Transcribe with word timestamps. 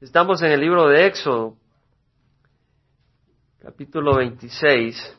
Estamos 0.00 0.40
en 0.40 0.50
el 0.50 0.60
libro 0.60 0.88
de 0.88 1.06
Éxodo, 1.08 1.58
capítulo 3.58 4.16
26. 4.16 5.18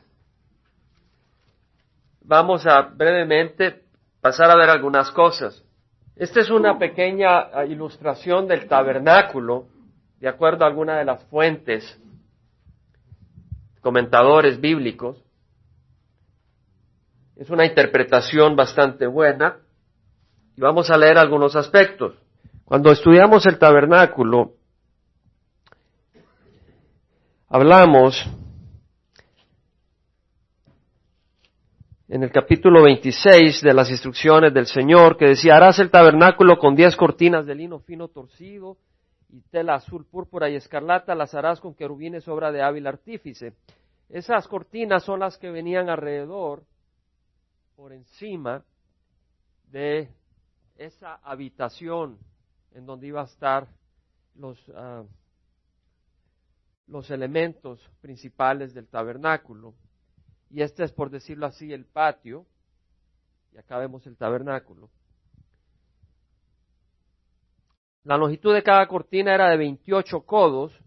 Vamos 2.21 2.65
a 2.65 2.81
brevemente 2.81 3.83
pasar 4.21 4.49
a 4.49 4.55
ver 4.55 4.71
algunas 4.71 5.11
cosas. 5.11 5.63
Esta 6.15 6.39
es 6.39 6.49
una 6.49 6.79
pequeña 6.79 7.41
ah, 7.53 7.63
ilustración 7.63 8.47
del 8.47 8.67
tabernáculo, 8.67 9.67
de 10.19 10.27
acuerdo 10.27 10.65
a 10.65 10.69
alguna 10.69 10.97
de 10.97 11.05
las 11.05 11.23
fuentes, 11.25 12.01
comentadores 13.81 14.59
bíblicos. 14.59 15.23
Es 17.35 17.51
una 17.51 17.67
interpretación 17.67 18.55
bastante 18.55 19.05
buena 19.05 19.57
y 20.57 20.61
vamos 20.61 20.89
a 20.89 20.97
leer 20.97 21.19
algunos 21.19 21.55
aspectos. 21.55 22.15
Cuando 22.65 22.91
estudiamos 22.91 23.45
el 23.45 23.59
tabernáculo, 23.59 24.55
hablamos 27.53 28.15
en 32.07 32.23
el 32.23 32.31
capítulo 32.31 32.83
26 32.83 33.61
de 33.61 33.73
las 33.73 33.91
instrucciones 33.91 34.53
del 34.53 34.67
Señor 34.67 35.17
que 35.17 35.25
decía, 35.25 35.57
harás 35.57 35.77
el 35.79 35.91
tabernáculo 35.91 36.57
con 36.57 36.75
diez 36.75 36.95
cortinas 36.95 37.45
de 37.45 37.55
lino 37.55 37.79
fino 37.79 38.07
torcido 38.07 38.77
y 39.27 39.41
tela 39.51 39.75
azul, 39.75 40.05
púrpura 40.05 40.49
y 40.49 40.55
escarlata, 40.55 41.13
las 41.13 41.33
harás 41.33 41.59
con 41.59 41.75
querubines 41.75 42.25
obra 42.29 42.53
de 42.53 42.61
hábil 42.61 42.87
artífice. 42.87 43.53
Esas 44.09 44.47
cortinas 44.47 45.03
son 45.03 45.19
las 45.19 45.37
que 45.37 45.51
venían 45.51 45.89
alrededor, 45.89 46.63
por 47.75 47.91
encima 47.91 48.63
de 49.71 50.09
esa 50.77 51.15
habitación 51.15 52.17
en 52.73 52.85
donde 52.85 53.07
iba 53.07 53.21
a 53.21 53.25
estar 53.25 53.67
los, 54.35 54.57
ah, 54.73 55.03
los 56.91 57.09
elementos 57.09 57.79
principales 58.01 58.73
del 58.73 58.87
tabernáculo. 58.87 59.73
Y 60.49 60.61
este 60.61 60.83
es, 60.83 60.91
por 60.91 61.09
decirlo 61.09 61.45
así, 61.45 61.71
el 61.71 61.85
patio. 61.85 62.45
Y 63.53 63.57
acá 63.57 63.77
vemos 63.77 64.05
el 64.05 64.17
tabernáculo. 64.17 64.89
La 68.03 68.17
longitud 68.17 68.53
de 68.53 68.61
cada 68.61 68.85
cortina 68.87 69.33
era 69.33 69.49
de 69.49 69.57
28 69.57 70.21
codos, 70.25 70.77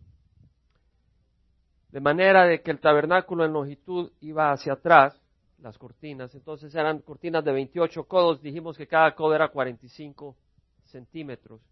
de 1.90 2.00
manera 2.00 2.44
de 2.44 2.60
que 2.60 2.70
el 2.70 2.80
tabernáculo 2.80 3.44
en 3.44 3.52
longitud 3.52 4.12
iba 4.20 4.52
hacia 4.52 4.74
atrás, 4.74 5.18
las 5.58 5.78
cortinas. 5.78 6.34
Entonces 6.34 6.74
eran 6.74 6.98
cortinas 6.98 7.44
de 7.44 7.52
28 7.52 8.04
codos, 8.04 8.42
dijimos 8.42 8.76
que 8.76 8.86
cada 8.86 9.14
codo 9.14 9.34
era 9.34 9.48
45 9.48 10.36
centímetros. 10.84 11.62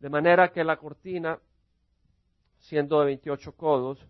De 0.00 0.08
manera 0.08 0.50
que 0.50 0.64
la 0.64 0.78
cortina, 0.78 1.38
siendo 2.58 3.00
de 3.00 3.06
28 3.06 3.52
codos, 3.54 4.04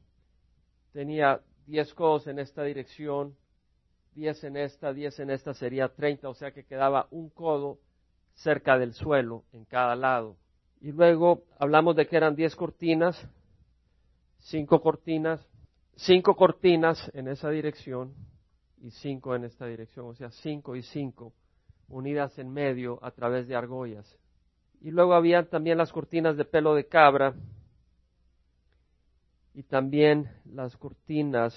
tenía 0.93 1.41
10 1.67 1.95
codos 1.95 2.29
en 2.29 2.39
esta 2.39 2.63
dirección, 2.63 3.37
10 4.15 4.45
en 4.45 4.57
esta, 4.57 4.93
10 4.93 5.21
en 5.21 5.31
esta, 5.31 5.53
sería 5.53 5.89
30, 5.89 6.29
o 6.29 6.35
sea 6.35 6.53
que 6.53 6.65
quedaba 6.65 7.09
un 7.11 7.29
codo 7.31 7.79
cerca 8.35 8.79
del 8.79 8.95
suelo 8.95 9.45
en 9.53 9.65
cada 9.65 9.97
lado. 9.97 10.37
Y 10.81 10.93
luego 10.93 11.45
hablamos 11.59 11.97
de 11.97 12.07
que 12.07 12.17
eran 12.17 12.37
10 12.37 12.55
cortinas, 12.55 13.29
5 14.39 14.81
cortinas, 14.81 15.45
5 15.97 16.37
cortinas 16.37 17.11
en 17.15 17.29
esa 17.29 17.51
dirección 17.51 18.15
y 18.81 18.91
5 18.91 19.35
en 19.35 19.45
esta 19.45 19.67
dirección, 19.67 20.07
o 20.07 20.15
sea, 20.15 20.31
5 20.31 20.77
y 20.77 20.83
5 20.83 21.33
unidas 21.89 22.39
en 22.39 22.53
medio 22.53 22.99
a 23.03 23.11
través 23.11 23.49
de 23.49 23.57
argollas. 23.57 24.20
Y 24.81 24.91
luego 24.91 25.15
había 25.15 25.49
también 25.49 25.79
las 25.79 25.93
cortinas 25.93 26.37
de 26.37 26.45
pelo 26.45 26.75
de 26.75 26.87
cabra 26.87 27.35
y 29.55 29.63
también 29.65 30.31
las 30.47 30.77
cortinas 30.77 31.55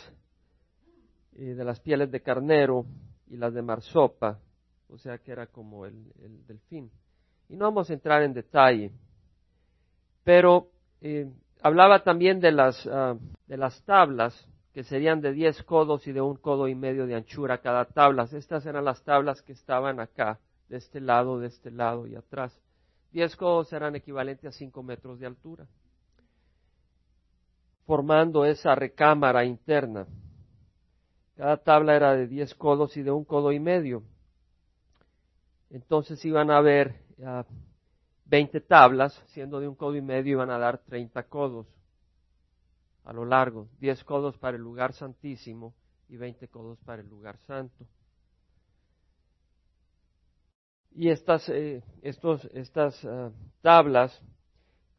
eh, 1.35 1.53
de 1.53 1.63
las 1.63 1.79
pieles 1.79 2.11
de 2.11 2.21
carnero 2.21 2.85
y 3.27 3.37
las 3.37 3.53
de 3.53 3.61
marsopa, 3.61 4.39
o 4.89 4.97
sea 4.97 5.17
que 5.17 5.31
era 5.31 5.47
como 5.47 5.85
el, 5.85 6.11
delfín. 6.47 6.91
Y 7.49 7.55
no 7.55 7.65
vamos 7.65 7.89
a 7.89 7.93
entrar 7.93 8.23
en 8.23 8.33
detalle, 8.33 8.91
pero 10.23 10.69
eh, 11.01 11.31
hablaba 11.61 12.03
también 12.03 12.39
de 12.39 12.51
las, 12.51 12.85
ah, 12.87 13.15
de 13.47 13.57
las 13.57 13.81
tablas, 13.83 14.47
que 14.73 14.83
serían 14.83 15.21
de 15.21 15.31
diez 15.31 15.61
codos 15.63 16.07
y 16.07 16.11
de 16.11 16.21
un 16.21 16.35
codo 16.37 16.67
y 16.67 16.75
medio 16.75 17.05
de 17.05 17.15
anchura 17.15 17.59
cada 17.59 17.85
tabla. 17.85 18.27
Estas 18.31 18.65
eran 18.65 18.83
las 18.83 19.03
tablas 19.03 19.41
que 19.43 19.53
estaban 19.53 19.99
acá, 19.99 20.39
de 20.67 20.77
este 20.77 20.99
lado, 20.99 21.39
de 21.39 21.47
este 21.47 21.69
lado 21.69 22.07
y 22.07 22.15
atrás. 22.15 22.59
Diez 23.13 23.35
codos 23.35 23.71
eran 23.71 23.95
equivalentes 23.95 24.45
a 24.47 24.51
cinco 24.51 24.81
metros 24.81 25.19
de 25.19 25.27
altura, 25.27 25.67
formando 27.85 28.43
esa 28.43 28.73
recámara 28.73 29.45
interna. 29.45 30.07
Cada 31.37 31.57
tabla 31.57 31.95
era 31.95 32.15
de 32.15 32.27
diez 32.27 32.55
codos 32.55 32.97
y 32.97 33.03
de 33.03 33.11
un 33.11 33.23
codo 33.23 33.51
y 33.51 33.59
medio. 33.59 34.01
Entonces 35.69 36.25
iban 36.25 36.49
a 36.49 36.57
haber 36.57 36.95
veinte 38.25 38.61
tablas, 38.61 39.13
siendo 39.27 39.59
de 39.59 39.67
un 39.67 39.75
codo 39.75 39.95
y 39.95 40.01
medio 40.01 40.31
iban 40.31 40.49
a 40.49 40.57
dar 40.57 40.79
treinta 40.79 41.21
codos 41.21 41.67
a 43.05 43.13
lo 43.13 43.25
largo, 43.25 43.67
diez 43.79 44.03
codos 44.03 44.39
para 44.39 44.57
el 44.57 44.63
lugar 44.63 44.93
santísimo 44.93 45.75
y 46.09 46.17
veinte 46.17 46.47
codos 46.47 46.79
para 46.79 47.03
el 47.03 47.09
lugar 47.09 47.37
santo. 47.45 47.85
Y 50.95 51.09
estas, 51.09 51.49
eh, 51.49 51.83
estos, 52.01 52.45
estas 52.53 53.03
ah, 53.05 53.31
tablas, 53.61 54.21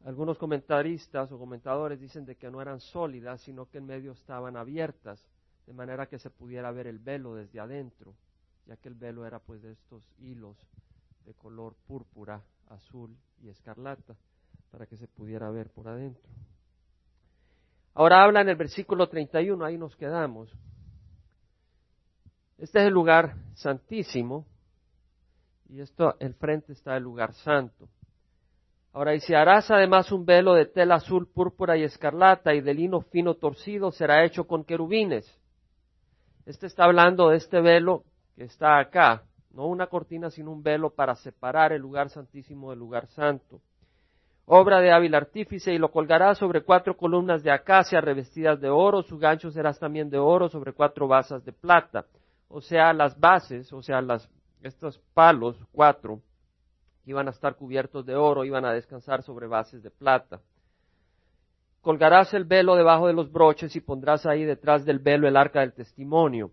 algunos 0.03 0.37
comentaristas 0.37 1.31
o 1.31 1.39
comentadores 1.39 1.99
dicen 1.99 2.25
de 2.25 2.35
que 2.35 2.51
no 2.51 2.61
eran 2.61 2.79
sólidas, 2.79 3.41
sino 3.41 3.69
que 3.69 3.77
en 3.77 3.85
medio 3.85 4.11
estaban 4.11 4.57
abiertas, 4.57 5.25
de 5.65 5.73
manera 5.73 6.07
que 6.07 6.19
se 6.19 6.29
pudiera 6.29 6.71
ver 6.71 6.87
el 6.87 6.99
velo 6.99 7.35
desde 7.35 7.59
adentro, 7.59 8.13
ya 8.65 8.75
que 8.77 8.89
el 8.89 8.95
velo 8.95 9.25
era 9.25 9.39
pues 9.39 9.61
de 9.61 9.71
estos 9.71 10.03
hilos 10.19 10.57
de 11.25 11.33
color 11.33 11.75
púrpura, 11.87 12.41
azul 12.69 13.15
y 13.41 13.49
escarlata, 13.49 14.15
para 14.71 14.85
que 14.85 14.97
se 14.97 15.07
pudiera 15.07 15.49
ver 15.49 15.69
por 15.69 15.87
adentro. 15.87 16.29
Ahora 17.93 18.23
habla 18.23 18.41
en 18.41 18.49
el 18.49 18.57
versículo 18.57 19.07
31, 19.07 19.63
ahí 19.63 19.77
nos 19.77 19.95
quedamos. 19.95 20.51
Este 22.57 22.79
es 22.79 22.87
el 22.87 22.93
lugar 22.93 23.37
santísimo, 23.53 24.45
y 25.75 25.81
esto, 25.81 26.15
el 26.19 26.33
frente 26.35 26.71
está 26.71 26.95
el 26.95 27.03
lugar 27.03 27.33
santo. 27.33 27.89
Ahora 28.93 29.11
dice, 29.11 29.35
harás 29.35 29.69
además 29.69 30.09
un 30.13 30.25
velo 30.25 30.53
de 30.53 30.67
tela 30.67 30.95
azul, 30.95 31.27
púrpura 31.27 31.75
y 31.75 31.83
escarlata 31.83 32.53
y 32.53 32.61
de 32.61 32.73
lino 32.73 33.01
fino 33.01 33.33
torcido 33.33 33.91
será 33.91 34.23
hecho 34.23 34.47
con 34.47 34.63
querubines. 34.63 35.29
Este 36.45 36.67
está 36.67 36.85
hablando 36.85 37.27
de 37.27 37.37
este 37.37 37.59
velo 37.59 38.03
que 38.37 38.45
está 38.45 38.79
acá, 38.79 39.23
no 39.51 39.67
una 39.67 39.87
cortina, 39.87 40.29
sino 40.29 40.51
un 40.51 40.63
velo 40.63 40.91
para 40.91 41.13
separar 41.15 41.73
el 41.73 41.81
lugar 41.81 42.09
santísimo 42.09 42.69
del 42.69 42.79
lugar 42.79 43.07
santo. 43.07 43.59
Obra 44.45 44.79
de 44.79 44.93
hábil 44.93 45.13
artífice 45.13 45.73
y 45.73 45.77
lo 45.77 45.91
colgarás 45.91 46.37
sobre 46.37 46.61
cuatro 46.61 46.95
columnas 46.95 47.43
de 47.43 47.51
acacia 47.51 47.99
revestidas 47.99 48.61
de 48.61 48.69
oro, 48.69 49.01
su 49.01 49.17
gancho 49.17 49.51
serás 49.51 49.77
también 49.77 50.09
de 50.09 50.19
oro 50.19 50.47
sobre 50.47 50.71
cuatro 50.71 51.05
basas 51.09 51.43
de 51.43 51.51
plata. 51.51 52.05
O 52.47 52.61
sea, 52.61 52.93
las 52.93 53.19
bases, 53.19 53.73
o 53.73 53.81
sea, 53.81 54.01
las 54.01 54.29
estos 54.61 54.99
palos, 55.13 55.57
cuatro, 55.71 56.21
iban 57.05 57.27
a 57.27 57.31
estar 57.31 57.55
cubiertos 57.55 58.05
de 58.05 58.15
oro, 58.15 58.45
iban 58.45 58.65
a 58.65 58.73
descansar 58.73 59.23
sobre 59.23 59.47
bases 59.47 59.83
de 59.83 59.91
plata. 59.91 60.41
Colgarás 61.81 62.33
el 62.33 62.45
velo 62.45 62.75
debajo 62.75 63.07
de 63.07 63.13
los 63.13 63.31
broches 63.31 63.75
y 63.75 63.81
pondrás 63.81 64.25
ahí 64.25 64.43
detrás 64.43 64.85
del 64.85 64.99
velo 64.99 65.27
el 65.27 65.37
arca 65.37 65.59
del 65.59 65.73
testimonio. 65.73 66.51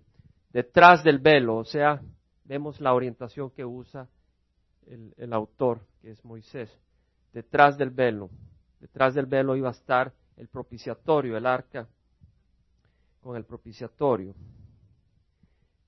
Detrás 0.51 1.03
del 1.03 1.19
velo, 1.19 1.57
o 1.57 1.65
sea, 1.65 2.03
vemos 2.45 2.81
la 2.81 2.93
orientación 2.93 3.51
que 3.51 3.65
usa 3.65 4.09
el, 4.87 5.15
el 5.17 5.33
autor, 5.33 5.81
que 6.03 6.11
es 6.11 6.23
Moisés. 6.25 6.71
Detrás 7.33 7.79
del 7.79 7.91
velo. 7.91 8.29
Detrás 8.79 9.15
del 9.15 9.25
velo 9.25 9.57
iba 9.57 9.69
a 9.69 9.73
estar 9.73 10.13
el 10.37 10.49
propiciatorio, 10.49 11.37
el 11.37 11.47
arca 11.47 11.89
con 13.23 13.37
el 13.37 13.45
propiciatorio. 13.45 14.35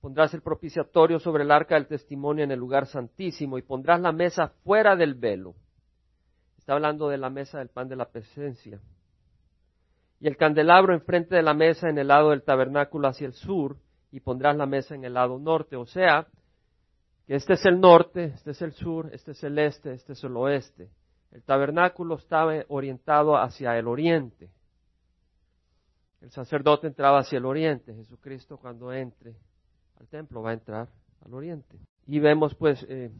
Pondrás 0.04 0.34
el 0.34 0.42
propiciatorio 0.42 1.18
sobre 1.18 1.44
el 1.44 1.50
arca 1.50 1.76
del 1.76 1.86
testimonio 1.86 2.44
en 2.44 2.50
el 2.50 2.58
lugar 2.58 2.86
santísimo 2.86 3.56
y 3.56 3.62
pondrás 3.62 4.02
la 4.02 4.12
mesa 4.12 4.48
fuera 4.62 4.96
del 4.96 5.14
velo. 5.14 5.54
Está 6.58 6.74
hablando 6.74 7.08
de 7.08 7.16
la 7.16 7.30
mesa 7.30 7.60
del 7.60 7.70
pan 7.70 7.88
de 7.88 7.96
la 7.96 8.10
presencia. 8.10 8.82
Y 10.20 10.26
el 10.26 10.36
candelabro 10.36 10.92
enfrente 10.92 11.34
de 11.36 11.42
la 11.42 11.54
mesa 11.54 11.88
en 11.88 11.96
el 11.96 12.08
lado 12.08 12.32
del 12.32 12.42
tabernáculo 12.42 13.08
hacia 13.08 13.26
el 13.26 13.32
sur 13.32 13.78
y 14.12 14.20
pondrás 14.20 14.54
la 14.58 14.66
mesa 14.66 14.94
en 14.94 15.06
el 15.06 15.14
lado 15.14 15.38
norte. 15.38 15.74
O 15.74 15.86
sea, 15.86 16.26
que 17.26 17.36
este 17.36 17.54
es 17.54 17.64
el 17.64 17.80
norte, 17.80 18.24
este 18.24 18.50
es 18.50 18.60
el 18.60 18.72
sur, 18.72 19.08
este 19.10 19.30
es 19.30 19.42
el 19.42 19.58
este, 19.58 19.94
este 19.94 20.12
es 20.12 20.22
el 20.22 20.36
oeste. 20.36 20.90
El 21.32 21.42
tabernáculo 21.44 22.16
estaba 22.16 22.52
orientado 22.68 23.38
hacia 23.38 23.78
el 23.78 23.88
oriente. 23.88 24.50
El 26.20 26.30
sacerdote 26.30 26.88
entraba 26.88 27.20
hacia 27.20 27.38
el 27.38 27.46
oriente. 27.46 27.94
Jesucristo 27.94 28.58
cuando 28.58 28.92
entre 28.92 29.34
al 30.00 30.08
templo, 30.08 30.42
va 30.42 30.50
a 30.50 30.54
entrar 30.54 30.88
al 31.24 31.34
oriente. 31.34 31.78
Y 32.06 32.18
vemos 32.18 32.54
pues 32.54 32.84
eh, 32.88 33.10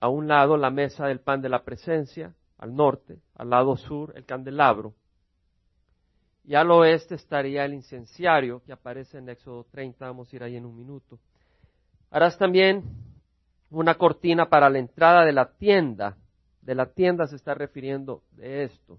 a 0.00 0.08
un 0.08 0.28
lado 0.28 0.56
la 0.56 0.70
mesa 0.70 1.06
del 1.06 1.20
pan 1.20 1.42
de 1.42 1.48
la 1.48 1.62
presencia, 1.62 2.34
al 2.58 2.74
norte, 2.74 3.20
al 3.34 3.50
lado 3.50 3.76
sur 3.76 4.12
el 4.16 4.24
candelabro, 4.24 4.94
y 6.44 6.54
al 6.54 6.70
oeste 6.70 7.14
estaría 7.14 7.64
el 7.64 7.74
incenciario 7.74 8.62
que 8.64 8.72
aparece 8.72 9.18
en 9.18 9.28
Éxodo 9.28 9.64
30, 9.70 10.06
vamos 10.06 10.32
a 10.32 10.36
ir 10.36 10.42
ahí 10.42 10.56
en 10.56 10.64
un 10.64 10.74
minuto. 10.74 11.18
Harás 12.10 12.38
también 12.38 12.82
una 13.70 13.94
cortina 13.96 14.48
para 14.48 14.68
la 14.70 14.78
entrada 14.78 15.24
de 15.24 15.32
la 15.32 15.52
tienda, 15.52 16.16
de 16.62 16.74
la 16.74 16.86
tienda 16.86 17.26
se 17.26 17.36
está 17.36 17.54
refiriendo 17.54 18.22
de 18.32 18.64
esto, 18.64 18.98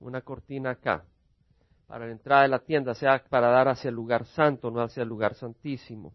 una 0.00 0.20
cortina 0.20 0.70
acá, 0.70 1.04
para 1.86 2.06
la 2.06 2.12
entrada 2.12 2.42
de 2.42 2.48
la 2.48 2.58
tienda, 2.58 2.94
sea 2.94 3.22
para 3.30 3.48
dar 3.50 3.68
hacia 3.68 3.88
el 3.88 3.94
lugar 3.94 4.26
santo, 4.26 4.70
no 4.70 4.82
hacia 4.82 5.04
el 5.04 5.08
lugar 5.08 5.34
santísimo 5.34 6.12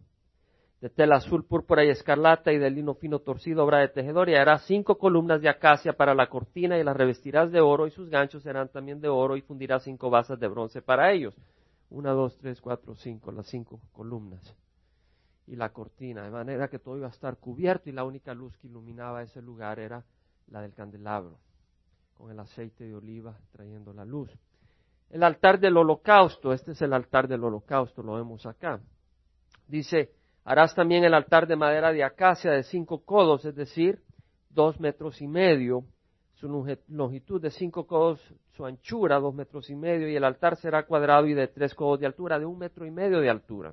de 0.82 0.90
tela 0.90 1.18
azul, 1.18 1.44
púrpura 1.46 1.84
y 1.84 1.90
escarlata 1.90 2.54
y 2.54 2.58
de 2.58 2.70
lino 2.70 2.94
fino 2.94 3.20
torcido, 3.20 3.66
obra 3.66 3.80
de 3.80 3.90
tejedor, 3.90 4.30
y 4.30 4.36
harás 4.36 4.64
cinco 4.66 4.98
columnas 4.98 5.42
de 5.42 5.50
acacia 5.50 5.94
para 5.94 6.16
la 6.16 6.30
cortina 6.30 6.78
y 6.78 6.84
las 6.84 6.96
revestirás 6.96 7.52
de 7.52 7.60
oro 7.60 7.86
y 7.86 7.92
sus 7.92 8.10
ganchos 8.10 8.44
serán 8.44 8.70
también 8.70 9.02
de 9.02 9.10
oro 9.10 9.36
y 9.36 9.42
fundirás 9.42 9.84
cinco 9.84 10.10
basas 10.10 10.40
de 10.40 10.48
bronce 10.48 10.82
para 10.82 11.12
ellos. 11.12 11.36
Una, 11.90 12.12
dos, 12.12 12.38
tres, 12.38 12.62
cuatro, 12.62 12.96
cinco, 12.96 13.32
las 13.32 13.48
cinco 13.48 13.82
columnas. 13.92 14.56
Y 15.48 15.56
la 15.56 15.70
cortina, 15.70 16.24
de 16.24 16.30
manera 16.30 16.70
que 16.70 16.80
todo 16.80 16.96
iba 16.96 17.08
a 17.08 17.12
estar 17.12 17.38
cubierto 17.38 17.90
y 17.90 17.94
la 17.94 18.04
única 18.04 18.34
luz 18.34 18.56
que 18.58 18.68
iluminaba 18.68 19.24
ese 19.24 19.42
lugar 19.42 19.80
era 19.80 20.06
la 20.48 20.62
del 20.62 20.74
candelabro, 20.74 21.40
con 22.14 22.32
el 22.32 22.40
aceite 22.40 22.86
de 22.86 22.96
oliva 22.96 23.38
trayendo 23.52 23.92
la 23.92 24.06
luz. 24.06 24.32
El 25.10 25.24
altar 25.24 25.60
del 25.60 25.76
holocausto, 25.76 26.54
este 26.54 26.72
es 26.72 26.82
el 26.84 26.94
altar 26.94 27.28
del 27.28 27.44
holocausto, 27.44 28.04
lo 28.04 28.14
vemos 28.14 28.46
acá. 28.46 28.80
Dice, 29.68 30.12
Harás 30.44 30.74
también 30.74 31.04
el 31.04 31.14
altar 31.14 31.48
de 31.48 31.56
madera 31.56 31.92
de 31.92 32.04
acacia 32.04 32.52
de 32.52 32.64
cinco 32.64 33.04
codos, 33.04 33.46
es 33.46 33.56
decir, 33.56 34.02
dos 34.50 34.80
metros 34.80 35.22
y 35.22 35.28
medio, 35.28 35.84
su 36.34 36.48
longitud 36.88 37.42
de 37.42 37.52
cinco 37.52 37.86
codos, 37.86 38.20
su 38.54 38.66
anchura 38.66 39.20
dos 39.20 39.36
metros 39.36 39.70
y 39.70 39.76
medio, 39.76 40.10
y 40.10 40.16
el 40.16 40.24
altar 40.24 40.56
será 40.56 40.86
cuadrado 40.86 41.28
y 41.28 41.34
de 41.34 41.48
tres 41.48 41.74
codos 41.76 42.00
de 42.00 42.06
altura, 42.06 42.40
de 42.40 42.46
un 42.46 42.58
metro 42.58 42.86
y 42.86 42.92
medio 42.92 43.20
de 43.20 43.30
altura, 43.30 43.72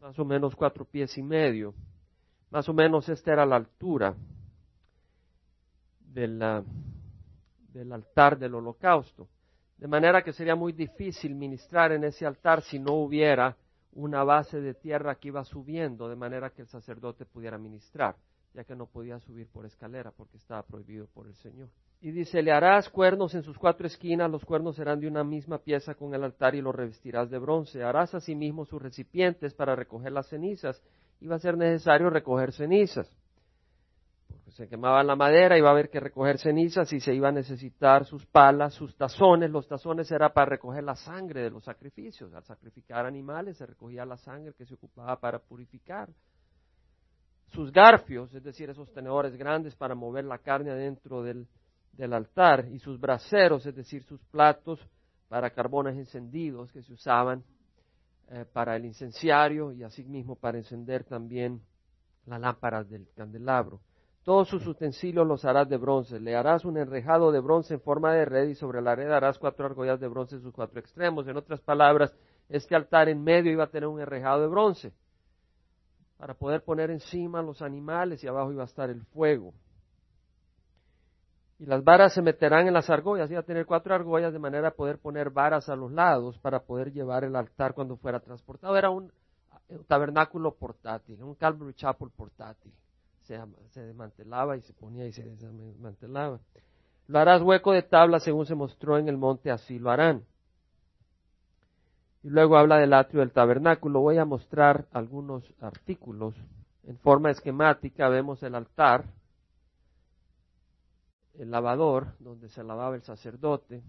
más 0.00 0.18
o 0.18 0.24
menos 0.24 0.54
cuatro 0.54 0.84
pies 0.84 1.16
y 1.18 1.22
medio. 1.22 1.74
Más 2.50 2.68
o 2.68 2.74
menos 2.74 3.08
esta 3.08 3.32
era 3.32 3.46
la 3.46 3.56
altura 3.56 4.14
del 6.00 6.42
altar 7.90 8.38
del 8.38 8.54
holocausto. 8.54 9.26
De 9.78 9.88
manera 9.88 10.22
que 10.22 10.34
sería 10.34 10.54
muy 10.54 10.72
difícil 10.72 11.34
ministrar 11.34 11.92
en 11.92 12.04
ese 12.04 12.26
altar 12.26 12.60
si 12.60 12.78
no 12.78 12.92
hubiera 12.92 13.56
una 13.92 14.24
base 14.24 14.60
de 14.60 14.74
tierra 14.74 15.16
que 15.16 15.28
iba 15.28 15.44
subiendo 15.44 16.08
de 16.08 16.16
manera 16.16 16.50
que 16.50 16.62
el 16.62 16.68
sacerdote 16.68 17.26
pudiera 17.26 17.58
ministrar, 17.58 18.16
ya 18.54 18.64
que 18.64 18.74
no 18.74 18.86
podía 18.86 19.18
subir 19.20 19.48
por 19.48 19.66
escalera 19.66 20.10
porque 20.10 20.36
estaba 20.36 20.62
prohibido 20.62 21.06
por 21.06 21.26
el 21.26 21.34
Señor. 21.36 21.68
Y 22.00 22.10
dice, 22.10 22.42
le 22.42 22.50
harás 22.50 22.88
cuernos 22.88 23.34
en 23.34 23.42
sus 23.42 23.56
cuatro 23.56 23.86
esquinas, 23.86 24.30
los 24.30 24.44
cuernos 24.44 24.76
serán 24.76 24.98
de 24.98 25.06
una 25.06 25.22
misma 25.22 25.58
pieza 25.58 25.94
con 25.94 26.14
el 26.14 26.24
altar 26.24 26.54
y 26.54 26.60
los 26.60 26.74
revestirás 26.74 27.30
de 27.30 27.38
bronce. 27.38 27.82
Harás 27.82 28.14
asimismo 28.14 28.64
sus 28.64 28.82
recipientes 28.82 29.54
para 29.54 29.76
recoger 29.76 30.10
las 30.10 30.28
cenizas, 30.28 30.82
y 31.20 31.28
va 31.28 31.36
a 31.36 31.38
ser 31.38 31.56
necesario 31.56 32.10
recoger 32.10 32.52
cenizas 32.52 33.14
se 34.52 34.68
quemaba 34.68 35.02
la 35.02 35.16
madera, 35.16 35.56
iba 35.56 35.68
a 35.68 35.72
haber 35.72 35.88
que 35.88 35.98
recoger 35.98 36.38
cenizas 36.38 36.92
y 36.92 37.00
se 37.00 37.14
iba 37.14 37.28
a 37.28 37.32
necesitar 37.32 38.04
sus 38.04 38.26
palas, 38.26 38.74
sus 38.74 38.94
tazones. 38.96 39.50
Los 39.50 39.66
tazones 39.66 40.10
era 40.10 40.32
para 40.32 40.50
recoger 40.50 40.84
la 40.84 40.94
sangre 40.94 41.42
de 41.42 41.50
los 41.50 41.64
sacrificios. 41.64 42.34
Al 42.34 42.44
sacrificar 42.44 43.06
animales 43.06 43.56
se 43.56 43.64
recogía 43.64 44.04
la 44.04 44.18
sangre 44.18 44.52
que 44.52 44.66
se 44.66 44.74
ocupaba 44.74 45.18
para 45.18 45.38
purificar. 45.38 46.10
Sus 47.46 47.72
garfios, 47.72 48.34
es 48.34 48.42
decir, 48.42 48.68
esos 48.68 48.92
tenedores 48.92 49.36
grandes 49.36 49.74
para 49.74 49.94
mover 49.94 50.24
la 50.24 50.38
carne 50.38 50.70
adentro 50.70 51.22
del, 51.22 51.46
altar. 52.12 52.66
Y 52.70 52.78
sus 52.78 53.00
braseros, 53.00 53.64
es 53.64 53.74
decir, 53.74 54.02
sus 54.02 54.20
platos 54.24 54.86
para 55.28 55.50
carbones 55.50 55.96
encendidos 55.96 56.70
que 56.72 56.82
se 56.82 56.92
usaban 56.92 57.42
eh, 58.28 58.44
para 58.52 58.76
el 58.76 58.84
incenciario 58.84 59.72
y 59.72 59.82
asimismo 59.82 60.36
para 60.36 60.58
encender 60.58 61.04
también 61.04 61.62
las 62.26 62.40
lámparas 62.40 62.88
del 62.90 63.08
candelabro. 63.14 63.80
Todos 64.24 64.48
sus 64.48 64.64
utensilios 64.68 65.26
los 65.26 65.44
harás 65.44 65.68
de 65.68 65.76
bronce. 65.76 66.20
Le 66.20 66.36
harás 66.36 66.64
un 66.64 66.78
enrejado 66.78 67.32
de 67.32 67.40
bronce 67.40 67.74
en 67.74 67.80
forma 67.80 68.12
de 68.12 68.24
red 68.24 68.48
y 68.48 68.54
sobre 68.54 68.80
la 68.80 68.94
red 68.94 69.10
harás 69.10 69.38
cuatro 69.38 69.66
argollas 69.66 69.98
de 69.98 70.06
bronce 70.06 70.36
en 70.36 70.42
sus 70.42 70.54
cuatro 70.54 70.78
extremos. 70.78 71.26
En 71.26 71.36
otras 71.36 71.60
palabras, 71.60 72.14
este 72.48 72.76
altar 72.76 73.08
en 73.08 73.22
medio 73.22 73.50
iba 73.50 73.64
a 73.64 73.70
tener 73.70 73.88
un 73.88 74.00
enrejado 74.00 74.42
de 74.42 74.46
bronce 74.46 74.92
para 76.18 76.34
poder 76.34 76.62
poner 76.62 76.90
encima 76.92 77.42
los 77.42 77.62
animales 77.62 78.22
y 78.22 78.28
abajo 78.28 78.52
iba 78.52 78.62
a 78.62 78.66
estar 78.66 78.90
el 78.90 79.02
fuego. 79.06 79.54
Y 81.58 81.66
las 81.66 81.82
varas 81.82 82.14
se 82.14 82.22
meterán 82.22 82.68
en 82.68 82.74
las 82.74 82.90
argollas, 82.90 83.28
iba 83.28 83.40
a 83.40 83.44
tener 83.44 83.66
cuatro 83.66 83.92
argollas 83.92 84.32
de 84.32 84.38
manera 84.38 84.68
a 84.68 84.74
poder 84.74 84.98
poner 84.98 85.30
varas 85.30 85.68
a 85.68 85.74
los 85.74 85.90
lados 85.90 86.38
para 86.38 86.60
poder 86.60 86.92
llevar 86.92 87.24
el 87.24 87.34
altar 87.34 87.74
cuando 87.74 87.96
fuera 87.96 88.20
transportado. 88.20 88.76
Era 88.76 88.90
un 88.90 89.12
tabernáculo 89.88 90.54
portátil, 90.54 91.20
un 91.24 91.34
Calvary 91.34 91.74
Chapel 91.74 92.10
portátil 92.10 92.72
se, 93.22 93.80
desmantelaba 93.80 94.56
y 94.56 94.62
se 94.62 94.72
ponía 94.72 95.06
y 95.06 95.12
se 95.12 95.22
desmantelaba. 95.22 96.40
Lo 97.06 97.18
harás 97.18 97.42
hueco 97.42 97.72
de 97.72 97.82
tabla 97.82 98.20
según 98.20 98.46
se 98.46 98.54
mostró 98.54 98.98
en 98.98 99.08
el 99.08 99.16
monte, 99.16 99.50
así 99.50 99.78
lo 99.78 99.90
harán. 99.90 100.24
Y 102.22 102.30
luego 102.30 102.56
habla 102.56 102.78
del 102.78 102.92
atrio 102.92 103.20
del 103.20 103.32
tabernáculo. 103.32 104.00
Voy 104.00 104.18
a 104.18 104.24
mostrar 104.24 104.86
algunos 104.92 105.44
artículos. 105.60 106.34
En 106.84 106.96
forma 106.98 107.30
esquemática 107.30 108.08
vemos 108.08 108.42
el 108.42 108.54
altar, 108.54 109.06
el 111.34 111.50
lavador, 111.50 112.14
donde 112.20 112.48
se 112.48 112.62
lavaba 112.62 112.94
el 112.94 113.02
sacerdote. 113.02 113.82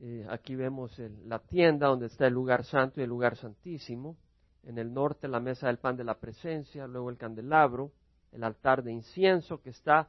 Eh, 0.00 0.26
aquí 0.28 0.54
vemos 0.54 0.98
la 1.24 1.38
tienda 1.38 1.88
donde 1.88 2.06
está 2.06 2.26
el 2.26 2.34
lugar 2.34 2.64
santo 2.64 3.00
y 3.00 3.04
el 3.04 3.08
lugar 3.08 3.36
santísimo 3.36 4.16
en 4.66 4.78
el 4.78 4.92
norte 4.92 5.28
la 5.28 5.40
mesa 5.40 5.68
del 5.68 5.78
pan 5.78 5.96
de 5.96 6.04
la 6.04 6.18
presencia, 6.18 6.86
luego 6.86 7.08
el 7.08 7.16
candelabro, 7.16 7.92
el 8.32 8.42
altar 8.42 8.82
de 8.82 8.92
incienso 8.92 9.62
que 9.62 9.70
está 9.70 10.08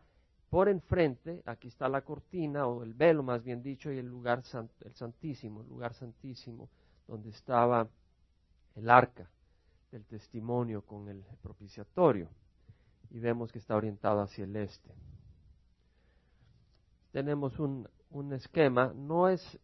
por 0.49 0.67
enfrente, 0.67 1.43
aquí 1.45 1.67
está 1.67 1.87
la 1.87 2.01
cortina 2.01 2.65
o 2.65 2.83
el 2.83 2.93
velo 2.93 3.21
más 3.21 3.43
bien 3.43 3.61
dicho 3.61 3.91
y 3.91 3.99
el 3.99 4.07
lugar 4.07 4.43
el 4.81 4.93
santísimo, 4.95 5.61
el 5.61 5.67
lugar 5.67 5.93
santísimo 5.93 6.69
donde 7.07 7.29
estaba 7.29 7.87
el 8.75 8.89
arca 8.89 9.29
del 9.91 10.05
testimonio 10.05 10.81
con 10.81 11.07
el 11.07 11.23
propiciatorio 11.41 12.27
y 13.11 13.19
vemos 13.19 13.51
que 13.51 13.59
está 13.59 13.75
orientado 13.75 14.21
hacia 14.21 14.45
el 14.45 14.55
este. 14.55 14.89
Tenemos 17.11 17.59
un, 17.59 17.87
un 18.09 18.33
esquema, 18.33 18.91
no 18.95 19.29
es 19.29 19.59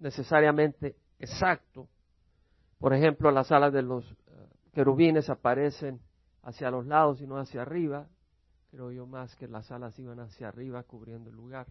necesariamente 0.00 0.96
exacto, 1.18 1.88
por 2.84 2.92
ejemplo, 2.92 3.30
las 3.30 3.50
alas 3.50 3.72
de 3.72 3.80
los 3.80 4.04
eh, 4.04 4.14
querubines 4.74 5.30
aparecen 5.30 6.02
hacia 6.42 6.70
los 6.70 6.84
lados 6.84 7.18
y 7.22 7.26
no 7.26 7.38
hacia 7.38 7.62
arriba. 7.62 8.06
Creo 8.70 8.92
yo 8.92 9.06
más 9.06 9.34
que 9.36 9.48
las 9.48 9.72
alas 9.72 9.98
iban 9.98 10.20
hacia 10.20 10.48
arriba 10.48 10.82
cubriendo 10.82 11.30
el 11.30 11.36
lugar. 11.36 11.66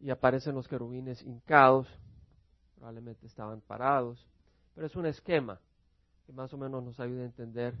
Y 0.00 0.10
aparecen 0.10 0.56
los 0.56 0.66
querubines 0.66 1.22
hincados, 1.22 1.86
probablemente 2.74 3.28
estaban 3.28 3.60
parados, 3.60 4.28
pero 4.74 4.88
es 4.88 4.96
un 4.96 5.06
esquema 5.06 5.60
que 6.26 6.32
más 6.32 6.52
o 6.52 6.58
menos 6.58 6.82
nos 6.82 6.98
ayuda 6.98 7.22
a 7.22 7.26
entender 7.26 7.74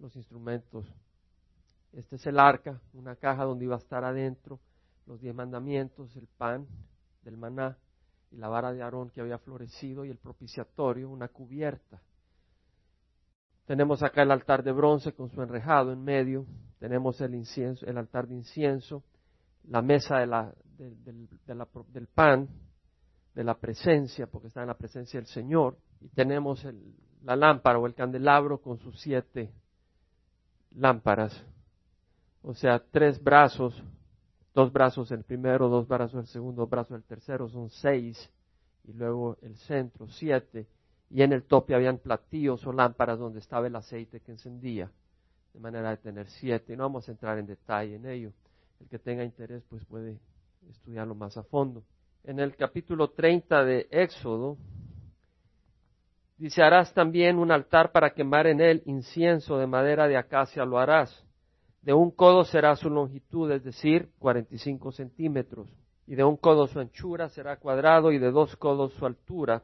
los 0.00 0.16
instrumentos. 0.16 0.84
Este 1.92 2.16
es 2.16 2.26
el 2.26 2.40
arca, 2.40 2.80
una 2.92 3.14
caja 3.14 3.44
donde 3.44 3.66
iba 3.66 3.76
a 3.76 3.78
estar 3.78 4.02
adentro 4.02 4.58
los 5.06 5.20
diez 5.20 5.32
mandamientos, 5.32 6.16
el 6.16 6.26
pan 6.26 6.66
del 7.22 7.36
maná, 7.36 7.78
y 8.32 8.36
la 8.36 8.48
vara 8.48 8.72
de 8.72 8.82
Aarón 8.82 9.10
que 9.10 9.20
había 9.20 9.38
florecido 9.38 10.04
y 10.04 10.10
el 10.10 10.18
propiciatorio, 10.18 11.10
una 11.10 11.28
cubierta. 11.28 12.00
Tenemos 13.66 14.02
acá 14.02 14.22
el 14.22 14.30
altar 14.30 14.62
de 14.62 14.72
bronce 14.72 15.12
con 15.12 15.30
su 15.30 15.42
enrejado 15.42 15.92
en 15.92 16.02
medio, 16.02 16.46
tenemos 16.78 17.20
el 17.20 17.34
incienso, 17.34 17.86
el 17.86 17.98
altar 17.98 18.26
de 18.26 18.34
incienso, 18.34 19.04
la 19.68 19.82
mesa 19.82 20.18
de 20.18 20.26
la, 20.26 20.52
del 20.78 22.08
pan, 22.08 22.48
de 23.34 23.44
la 23.44 23.54
presencia, 23.54 24.26
porque 24.26 24.48
está 24.48 24.62
en 24.62 24.68
la 24.68 24.76
presencia 24.76 25.20
del 25.20 25.28
Señor, 25.28 25.76
y 26.00 26.08
tenemos 26.08 26.66
la 27.22 27.36
lámpara 27.36 27.78
o 27.78 27.86
el 27.86 27.94
candelabro 27.94 28.60
con 28.60 28.78
sus 28.78 29.00
siete 29.00 29.52
lámparas, 30.74 31.44
o 32.42 32.54
sea, 32.54 32.82
tres 32.90 33.22
brazos 33.22 33.80
dos 34.54 34.72
brazos 34.72 35.10
el 35.10 35.24
primero, 35.24 35.68
dos 35.68 35.88
brazos 35.88 36.20
el 36.20 36.26
segundo, 36.26 36.66
brazos 36.66 36.96
el 36.96 37.04
tercero, 37.04 37.48
son 37.48 37.70
seis, 37.70 38.30
y 38.84 38.92
luego 38.92 39.36
el 39.42 39.56
centro, 39.56 40.06
siete, 40.08 40.66
y 41.10 41.22
en 41.22 41.32
el 41.32 41.44
tope 41.44 41.74
habían 41.74 41.98
platillos 41.98 42.66
o 42.66 42.72
lámparas 42.72 43.18
donde 43.18 43.38
estaba 43.38 43.66
el 43.66 43.76
aceite 43.76 44.20
que 44.20 44.32
encendía, 44.32 44.90
de 45.52 45.60
manera 45.60 45.90
de 45.90 45.98
tener 45.98 46.28
siete, 46.28 46.72
y 46.72 46.76
no 46.76 46.84
vamos 46.84 47.08
a 47.08 47.12
entrar 47.12 47.38
en 47.38 47.46
detalle 47.46 47.96
en 47.96 48.06
ello. 48.06 48.32
El 48.80 48.88
que 48.88 48.98
tenga 48.98 49.24
interés 49.24 49.62
pues 49.68 49.84
puede 49.84 50.18
estudiarlo 50.70 51.14
más 51.14 51.36
a 51.36 51.42
fondo. 51.42 51.82
En 52.24 52.38
el 52.38 52.56
capítulo 52.56 53.10
30 53.10 53.64
de 53.64 53.88
Éxodo, 53.90 54.56
dice, 56.38 56.62
harás 56.62 56.92
también 56.94 57.38
un 57.38 57.50
altar 57.50 57.92
para 57.92 58.14
quemar 58.14 58.46
en 58.46 58.60
él 58.60 58.82
incienso 58.86 59.58
de 59.58 59.66
madera 59.66 60.08
de 60.08 60.16
acacia, 60.16 60.64
lo 60.64 60.78
harás 60.78 61.24
De 61.82 61.92
un 61.92 62.12
codo 62.12 62.44
será 62.44 62.76
su 62.76 62.88
longitud, 62.88 63.50
es 63.50 63.64
decir, 63.64 64.10
45 64.20 64.92
centímetros. 64.92 65.68
Y 66.06 66.14
de 66.14 66.24
un 66.24 66.36
codo 66.36 66.66
su 66.68 66.78
anchura 66.78 67.28
será 67.28 67.56
cuadrado 67.56 68.12
y 68.12 68.18
de 68.18 68.30
dos 68.30 68.56
codos 68.56 68.92
su 68.94 69.06
altura, 69.06 69.62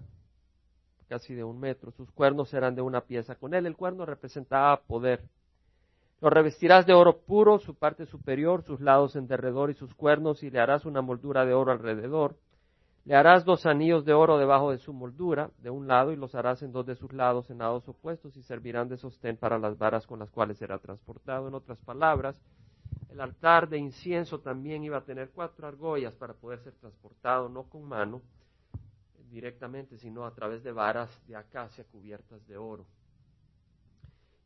casi 1.09 1.35
de 1.35 1.45
un 1.45 1.59
metro. 1.59 1.93
Sus 1.93 2.11
cuernos 2.11 2.49
serán 2.49 2.75
de 2.75 2.83
una 2.83 3.03
pieza. 3.03 3.37
Con 3.37 3.55
él 3.55 3.67
el 3.67 3.77
cuerno 3.77 4.05
representaba 4.05 4.81
poder. 4.83 5.23
Lo 6.21 6.31
revestirás 6.31 6.87
de 6.87 6.95
oro 6.95 7.21
puro, 7.21 7.61
su 7.61 7.77
parte 7.77 8.05
superior, 8.07 8.65
sus 8.65 8.81
lados 8.81 9.15
en 9.15 9.29
derredor 9.29 9.71
y 9.71 9.75
sus 9.75 9.95
cuernos, 9.95 10.43
y 10.43 10.51
le 10.51 10.59
harás 10.59 10.85
una 10.85 11.01
moldura 11.01 11.47
de 11.47 11.55
oro 11.55 11.71
alrededor. 11.71 12.37
Le 13.09 13.17
harás 13.17 13.47
dos 13.47 13.65
anillos 13.65 14.05
de 14.05 14.12
oro 14.12 14.37
debajo 14.37 14.71
de 14.71 14.77
su 14.77 14.93
moldura, 14.93 15.50
de 15.62 15.71
un 15.71 15.88
lado, 15.88 16.12
y 16.12 16.17
los 16.17 16.35
harás 16.35 16.62
en 16.62 16.73
dos 16.73 16.85
de 16.85 16.95
sus 16.95 17.11
lados, 17.15 17.49
en 17.49 17.57
lados 17.57 17.88
opuestos, 17.88 18.37
y 18.37 18.43
servirán 18.43 18.91
de 18.91 18.99
sostén 18.99 19.38
para 19.38 19.59
las 19.59 19.79
varas 19.79 20.07
con 20.07 20.19
las 20.19 20.31
cuales 20.31 20.59
será 20.59 20.77
transportado. 20.77 21.49
En 21.49 21.55
otras 21.55 21.79
palabras, 21.79 22.38
el 23.09 23.19
altar 23.23 23.71
de 23.71 23.79
incienso 23.79 24.41
también 24.41 24.85
iba 24.85 24.99
a 24.99 25.07
tener 25.07 25.31
cuatro 25.31 25.67
argollas 25.67 26.12
para 26.17 26.35
poder 26.35 26.59
ser 26.59 26.75
transportado, 26.75 27.49
no 27.49 27.62
con 27.62 27.88
mano 27.88 28.21
directamente, 29.31 29.97
sino 29.97 30.27
a 30.27 30.35
través 30.35 30.62
de 30.62 30.73
varas 30.73 31.09
de 31.27 31.35
acacia 31.35 31.85
cubiertas 31.85 32.47
de 32.47 32.59
oro. 32.59 32.85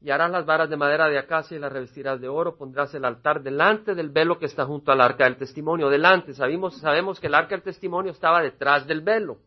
Y 0.03 0.11
harás 0.11 0.31
las 0.31 0.45
varas 0.45 0.69
de 0.69 0.77
madera 0.77 1.09
de 1.09 1.19
acacia 1.19 1.57
y 1.57 1.61
las 1.61 1.73
revestirás 1.73 2.21
de 2.21 2.29
oro, 2.29 2.57
pondrás 2.57 2.93
el 2.95 3.05
altar 3.05 3.43
delante 3.43 3.95
del 3.95 4.11
velo 4.11 4.39
que 4.39 4.47
está 4.47 4.67
junto 4.67 4.91
al 4.91 5.01
arca 5.01 5.25
del 5.25 5.37
testimonio, 5.37 5.89
delante. 5.89 6.35
Sabemos, 6.35 6.77
sabemos 6.79 7.21
que 7.21 7.29
el 7.29 7.35
arca 7.35 7.55
del 7.55 7.63
testimonio 7.63 8.11
estaba 8.11 8.43
detrás 8.43 8.87
del 8.87 9.01
velo, 9.01 9.39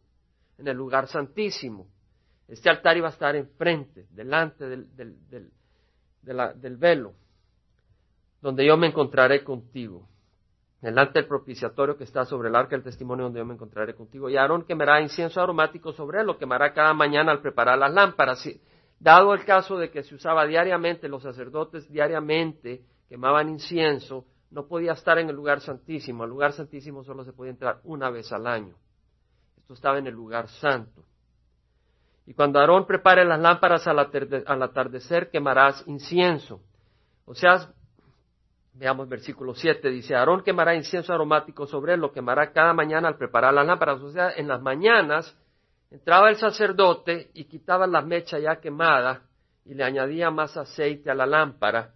en 0.58 0.68
el 0.68 0.78
lugar 0.78 1.08
santísimo. 1.08 1.88
Este 2.48 2.70
altar 2.70 2.96
iba 2.96 3.08
a 3.08 3.12
estar 3.12 3.36
enfrente, 3.36 4.06
delante 4.12 4.66
del, 4.66 4.96
del, 4.96 5.52
del 6.22 6.78
velo, 6.78 7.14
donde 8.42 8.66
yo 8.66 8.78
me 8.78 8.88
encontraré 8.88 9.44
contigo 9.44 10.08
delante 10.86 11.20
del 11.20 11.28
propiciatorio 11.28 11.98
que 11.98 12.04
está 12.04 12.26
sobre 12.26 12.50
el 12.50 12.56
arca 12.56 12.76
del 12.76 12.84
testimonio 12.84 13.26
donde 13.26 13.40
yo 13.40 13.46
me 13.46 13.56
encontraré 13.56 13.96
contigo. 13.96 14.30
Y 14.30 14.38
Aarón 14.38 14.64
quemará 14.64 15.02
incienso 15.02 15.42
aromático 15.42 15.92
sobre 15.94 16.22
él, 16.22 16.28
lo 16.28 16.38
quemará 16.38 16.74
cada 16.74 16.94
mañana 16.94 17.32
al 17.32 17.42
preparar 17.42 17.78
las 17.80 17.92
lámparas. 17.92 18.48
Dado 19.00 19.34
el 19.34 19.46
caso 19.46 19.78
de 19.78 19.92
que 19.92 20.04
se 20.04 20.16
usaba 20.16 20.46
diariamente, 20.46 21.08
los 21.08 21.24
sacerdotes 21.24 21.90
diariamente 21.90 22.82
quemaban 23.08 23.50
incienso, 23.50 24.26
no 24.52 24.68
podía 24.68 24.94
estar 24.94 25.20
en 25.20 25.30
el 25.30 25.36
lugar 25.36 25.62
santísimo. 25.62 26.24
Al 26.24 26.30
lugar 26.30 26.54
santísimo 26.54 27.04
solo 27.04 27.24
se 27.24 27.34
podía 27.34 27.52
entrar 27.52 27.82
una 27.84 28.10
vez 28.10 28.32
al 28.32 28.48
año. 28.48 28.76
Esto 29.58 29.74
estaba 29.74 29.98
en 29.98 30.08
el 30.08 30.14
lugar 30.14 30.48
santo. 30.48 31.04
Y 32.26 32.34
cuando 32.34 32.60
Aarón 32.60 32.88
prepare 32.88 33.26
las 33.26 33.40
lámparas 33.40 33.86
al 33.88 34.00
atardecer, 34.64 35.30
quemarás 35.30 35.84
incienso. 35.88 36.62
O 37.26 37.36
sea, 37.36 37.72
veamos 38.74 39.08
versículo 39.08 39.54
7, 39.54 39.90
dice, 39.90 40.16
Aarón 40.16 40.42
quemará 40.44 40.76
incienso 40.76 41.14
aromático 41.14 41.68
sobre 41.68 41.94
él, 41.94 42.00
lo 42.00 42.12
quemará 42.12 42.52
cada 42.52 42.74
mañana 42.74 43.08
al 43.08 43.18
preparar 43.18 43.54
las 43.54 43.68
lámparas. 43.68 44.02
O 44.02 44.12
sea, 44.12 44.32
en 44.32 44.48
las 44.48 44.62
mañanas 44.62 45.38
Entraba 45.96 46.30
el 46.30 46.36
sacerdote 46.36 47.32
y 47.34 47.46
quitaba 47.46 47.88
la 47.88 48.02
mecha 48.02 48.38
ya 48.38 48.60
quemada 48.60 49.22
y 49.64 49.74
le 49.76 49.86
añadía 49.86 50.30
más 50.30 50.58
aceite 50.58 51.10
a 51.10 51.16
la 51.16 51.26
lámpara 51.26 51.94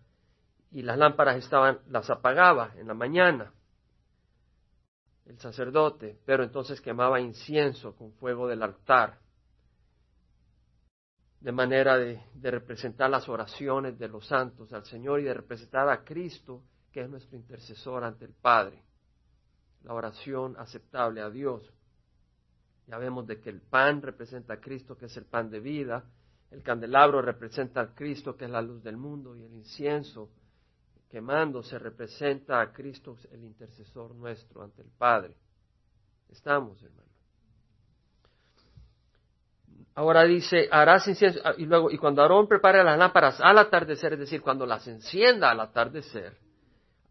y 0.71 0.83
las 0.83 0.97
lámparas 0.97 1.35
estaban, 1.35 1.79
las 1.89 2.09
apagaba 2.09 2.71
en 2.77 2.87
la 2.87 2.93
mañana 2.93 3.51
el 5.25 5.37
sacerdote, 5.37 6.17
pero 6.25 6.45
entonces 6.45 6.79
quemaba 6.79 7.19
incienso 7.19 7.93
con 7.93 8.13
fuego 8.13 8.47
del 8.47 8.63
altar, 8.63 9.19
de 11.41 11.51
manera 11.51 11.97
de, 11.97 12.23
de, 12.35 12.51
representar 12.51 13.09
las 13.09 13.27
oraciones 13.27 13.99
de 13.99 14.07
los 14.07 14.25
santos 14.25 14.71
al 14.71 14.85
Señor 14.85 15.19
y 15.19 15.23
de 15.23 15.33
representar 15.33 15.89
a 15.89 16.05
Cristo, 16.05 16.63
que 16.93 17.01
es 17.01 17.09
nuestro 17.09 17.35
intercesor 17.35 18.05
ante 18.05 18.23
el 18.23 18.33
Padre, 18.33 18.81
la 19.83 19.93
oración 19.93 20.55
aceptable 20.57 21.19
a 21.19 21.29
Dios. 21.29 21.69
Ya 22.89 22.97
vemos 22.97 23.27
de 23.27 23.39
que 23.39 23.51
el 23.51 23.61
pan 23.61 24.01
representa 24.01 24.55
a 24.55 24.59
Cristo, 24.59 24.97
que 24.97 25.05
es 25.05 25.15
el 25.15 25.25
pan 25.25 25.51
de 25.51 25.59
vida, 25.59 26.03
el 26.49 26.63
candelabro 26.63 27.21
representa 27.21 27.81
a 27.81 27.93
Cristo, 27.93 28.35
que 28.35 28.45
es 28.45 28.51
la 28.51 28.63
luz 28.63 28.81
del 28.83 28.97
mundo, 28.97 29.35
y 29.35 29.43
el 29.43 29.53
incienso 29.53 30.31
quemándose 31.11 31.77
representa 31.77 32.59
a 32.59 32.73
Cristo, 32.73 33.15
el 33.31 33.43
intercesor 33.43 34.15
nuestro 34.15 34.63
ante 34.63 34.81
el 34.81 34.89
Padre. 34.89 35.35
Estamos, 36.29 36.81
hermano. 36.81 37.09
Ahora 39.93 40.23
dice, 40.23 40.67
harás 40.71 41.07
incienso, 41.07 41.41
y 41.57 41.65
luego, 41.65 41.91
y 41.91 41.97
cuando 41.97 42.23
Aarón 42.23 42.47
prepare 42.47 42.83
las 42.83 42.97
lámparas 42.97 43.39
al 43.39 43.57
atardecer, 43.59 44.13
es 44.13 44.19
decir, 44.19 44.41
cuando 44.41 44.65
las 44.65 44.87
encienda 44.87 45.51
al 45.51 45.59
atardecer, 45.59 46.37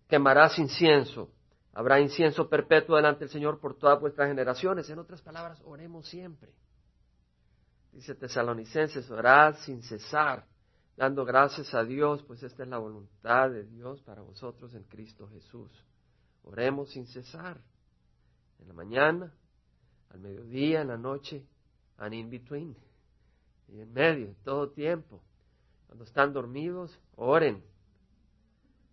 quemarás 0.09 0.59
incienso 0.59 1.31
Habrá 1.79 2.01
incienso 2.01 2.49
perpetuo 2.49 2.97
delante 2.97 3.21
del 3.21 3.29
Señor 3.29 3.61
por 3.61 3.79
todas 3.79 4.01
vuestras 4.01 4.27
generaciones. 4.27 4.91
En 4.91 4.99
otras 4.99 5.23
palabras, 5.23 5.63
oremos 5.65 6.09
siempre. 6.09 6.53
Dice 7.93 8.17
Tesalonicenses, 8.17 9.09
orad 9.13 9.55
sin 9.59 9.81
cesar, 9.85 10.45
dando 10.97 11.25
gracias 11.25 11.73
a 11.75 11.85
Dios, 11.85 12.25
pues 12.25 12.43
esta 12.43 12.65
es 12.65 12.69
la 12.69 12.79
voluntad 12.79 13.51
de 13.51 13.63
Dios 13.63 14.03
para 14.03 14.23
vosotros 14.23 14.75
en 14.75 14.83
Cristo 14.89 15.29
Jesús. 15.29 15.71
Oremos 16.43 16.91
sin 16.91 17.07
cesar. 17.07 17.61
En 18.59 18.67
la 18.67 18.75
mañana, 18.75 19.33
al 20.11 20.19
mediodía, 20.19 20.81
en 20.81 20.89
la 20.89 20.99
noche, 20.99 21.47
and 21.99 22.13
in 22.13 22.29
between. 22.29 22.77
Y 23.69 23.79
en 23.79 23.93
medio, 23.93 24.35
todo 24.43 24.71
tiempo. 24.71 25.23
Cuando 25.87 26.03
están 26.03 26.33
dormidos, 26.33 26.99
oren. 27.15 27.63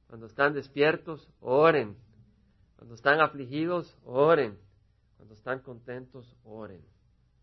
Cuando 0.07 0.27
están 0.27 0.53
despiertos, 0.53 1.27
oren. 1.39 2.04
Cuando 2.75 2.95
están 2.95 3.19
afligidos, 3.21 3.97
oren. 4.03 4.59
Cuando 5.17 5.33
están 5.35 5.59
contentos, 5.59 6.35
oren. 6.43 6.83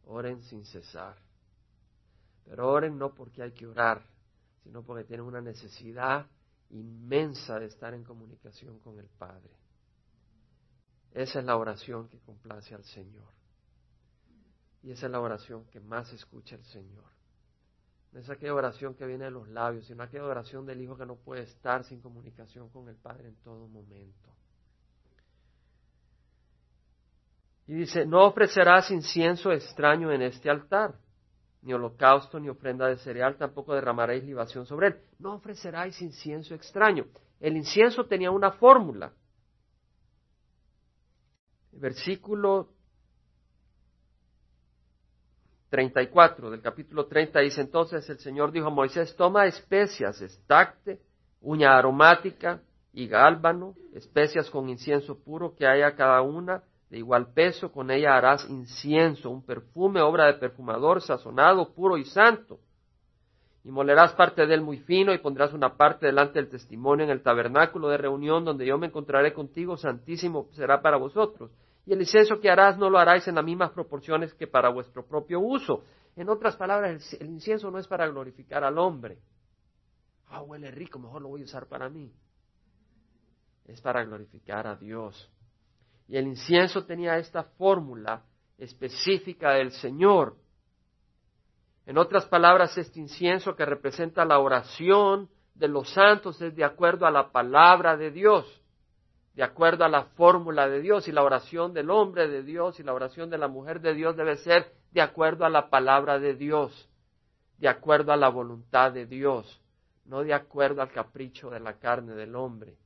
Oren 0.04 0.42
sin 0.42 0.64
cesar. 0.64 1.16
Pero 2.44 2.70
oren 2.70 2.98
no 2.98 3.14
porque 3.14 3.42
hay 3.42 3.52
que 3.52 3.66
orar, 3.66 4.04
sino 4.62 4.82
porque 4.82 5.04
tienen 5.04 5.26
una 5.26 5.40
necesidad 5.40 6.26
inmensa 6.70 7.58
de 7.58 7.66
estar 7.66 7.94
en 7.94 8.04
comunicación 8.04 8.78
con 8.80 8.98
el 8.98 9.06
Padre. 9.06 9.50
Esa 11.12 11.40
es 11.40 11.44
la 11.44 11.56
oración 11.56 12.08
que 12.08 12.18
complace 12.20 12.74
al 12.74 12.84
Señor. 12.84 13.28
Y 14.82 14.90
esa 14.90 15.06
es 15.06 15.12
la 15.12 15.20
oración 15.20 15.64
que 15.66 15.80
más 15.80 16.12
escucha 16.12 16.56
el 16.56 16.64
Señor. 16.64 17.04
No 18.12 18.20
es 18.20 18.28
aquella 18.28 18.54
oración 18.54 18.94
que 18.94 19.06
viene 19.06 19.24
de 19.24 19.30
los 19.30 19.48
labios, 19.48 19.86
sino 19.86 20.02
aquella 20.02 20.24
oración 20.24 20.66
del 20.66 20.80
Hijo 20.80 20.96
que 20.96 21.06
no 21.06 21.16
puede 21.16 21.42
estar 21.42 21.84
sin 21.84 22.00
comunicación 22.00 22.68
con 22.70 22.88
el 22.88 22.96
Padre 22.96 23.28
en 23.28 23.36
todo 23.36 23.68
momento. 23.68 24.31
Y 27.66 27.74
dice, 27.74 28.04
no 28.06 28.24
ofrecerás 28.26 28.90
incienso 28.90 29.52
extraño 29.52 30.10
en 30.10 30.22
este 30.22 30.50
altar, 30.50 30.94
ni 31.62 31.72
holocausto, 31.72 32.40
ni 32.40 32.48
ofrenda 32.48 32.88
de 32.88 32.96
cereal, 32.96 33.36
tampoco 33.36 33.74
derramaréis 33.74 34.24
libación 34.24 34.66
sobre 34.66 34.88
él. 34.88 34.96
No 35.18 35.34
ofreceráis 35.34 36.00
incienso 36.02 36.54
extraño. 36.54 37.06
El 37.40 37.56
incienso 37.56 38.04
tenía 38.06 38.30
una 38.30 38.52
fórmula. 38.52 39.12
Versículo 41.72 42.68
34 45.70 46.50
del 46.50 46.60
capítulo 46.60 47.06
30 47.06 47.40
dice 47.40 47.62
entonces 47.62 48.08
el 48.10 48.18
Señor 48.18 48.52
dijo 48.52 48.66
a 48.66 48.70
Moisés, 48.70 49.16
toma 49.16 49.46
especias, 49.46 50.20
estacte, 50.20 51.00
uña 51.40 51.78
aromática 51.78 52.60
y 52.92 53.08
gálbano, 53.08 53.74
especias 53.94 54.50
con 54.50 54.68
incienso 54.68 55.18
puro 55.18 55.56
que 55.56 55.66
haya 55.66 55.96
cada 55.96 56.20
una 56.20 56.62
de 56.92 56.98
igual 56.98 57.32
peso, 57.32 57.72
con 57.72 57.90
ella 57.90 58.18
harás 58.18 58.46
incienso, 58.50 59.30
un 59.30 59.46
perfume, 59.46 60.02
obra 60.02 60.26
de 60.26 60.34
perfumador, 60.34 61.00
sazonado, 61.00 61.72
puro 61.72 61.96
y 61.96 62.04
santo. 62.04 62.60
Y 63.64 63.70
molerás 63.70 64.12
parte 64.12 64.46
de 64.46 64.52
él 64.52 64.60
muy 64.60 64.76
fino 64.76 65.14
y 65.14 65.18
pondrás 65.18 65.54
una 65.54 65.74
parte 65.78 66.04
delante 66.04 66.38
del 66.38 66.50
testimonio 66.50 67.06
en 67.06 67.10
el 67.10 67.22
tabernáculo 67.22 67.88
de 67.88 67.96
reunión 67.96 68.44
donde 68.44 68.66
yo 68.66 68.76
me 68.76 68.88
encontraré 68.88 69.32
contigo, 69.32 69.78
santísimo 69.78 70.48
será 70.52 70.82
para 70.82 70.98
vosotros. 70.98 71.50
Y 71.86 71.94
el 71.94 72.00
incienso 72.00 72.38
que 72.40 72.50
harás 72.50 72.76
no 72.76 72.90
lo 72.90 72.98
haráis 72.98 73.26
en 73.26 73.36
las 73.36 73.44
mismas 73.44 73.70
proporciones 73.70 74.34
que 74.34 74.46
para 74.46 74.68
vuestro 74.68 75.06
propio 75.06 75.40
uso. 75.40 75.84
En 76.14 76.28
otras 76.28 76.56
palabras, 76.56 77.16
el, 77.18 77.30
incienso 77.30 77.70
no 77.70 77.78
es 77.78 77.88
para 77.88 78.06
glorificar 78.06 78.64
al 78.64 78.76
hombre. 78.76 79.16
Ah, 80.26 80.42
huele 80.42 80.70
rico, 80.70 80.98
mejor 80.98 81.22
lo 81.22 81.28
voy 81.28 81.40
a 81.40 81.44
usar 81.44 81.68
para 81.68 81.88
mí. 81.88 82.12
Es 83.64 83.80
para 83.80 84.04
glorificar 84.04 84.66
a 84.66 84.76
Dios. 84.76 85.32
Y 86.08 86.16
el 86.16 86.26
incienso 86.26 86.84
tenía 86.84 87.18
esta 87.18 87.44
fórmula 87.44 88.24
específica 88.58 89.52
del 89.52 89.72
Señor. 89.72 90.36
En 91.86 91.98
otras 91.98 92.26
palabras, 92.26 92.76
este 92.78 93.00
incienso 93.00 93.56
que 93.56 93.64
representa 93.64 94.24
la 94.24 94.38
oración 94.38 95.28
de 95.54 95.68
los 95.68 95.90
santos 95.90 96.40
es 96.40 96.54
de 96.54 96.64
acuerdo 96.64 97.06
a 97.06 97.10
la 97.10 97.32
palabra 97.32 97.96
de 97.96 98.10
Dios, 98.10 98.62
de 99.34 99.42
acuerdo 99.42 99.84
a 99.84 99.88
la 99.88 100.04
fórmula 100.04 100.68
de 100.68 100.80
Dios. 100.80 101.08
Y 101.08 101.12
la 101.12 101.22
oración 101.22 101.72
del 101.72 101.90
hombre 101.90 102.28
de 102.28 102.42
Dios 102.42 102.78
y 102.78 102.82
la 102.82 102.94
oración 102.94 103.30
de 103.30 103.38
la 103.38 103.48
mujer 103.48 103.80
de 103.80 103.94
Dios 103.94 104.16
debe 104.16 104.36
ser 104.36 104.72
de 104.92 105.00
acuerdo 105.00 105.44
a 105.44 105.50
la 105.50 105.70
palabra 105.70 106.18
de 106.18 106.34
Dios, 106.34 106.88
de 107.58 107.68
acuerdo 107.68 108.12
a 108.12 108.16
la 108.16 108.28
voluntad 108.28 108.92
de 108.92 109.06
Dios. 109.06 109.58
no 110.04 110.24
de 110.24 110.34
acuerdo 110.34 110.82
al 110.82 110.90
capricho 110.90 111.48
de 111.50 111.60
la 111.60 111.78
carne 111.78 112.14
del 112.14 112.34
hombre. 112.34 112.76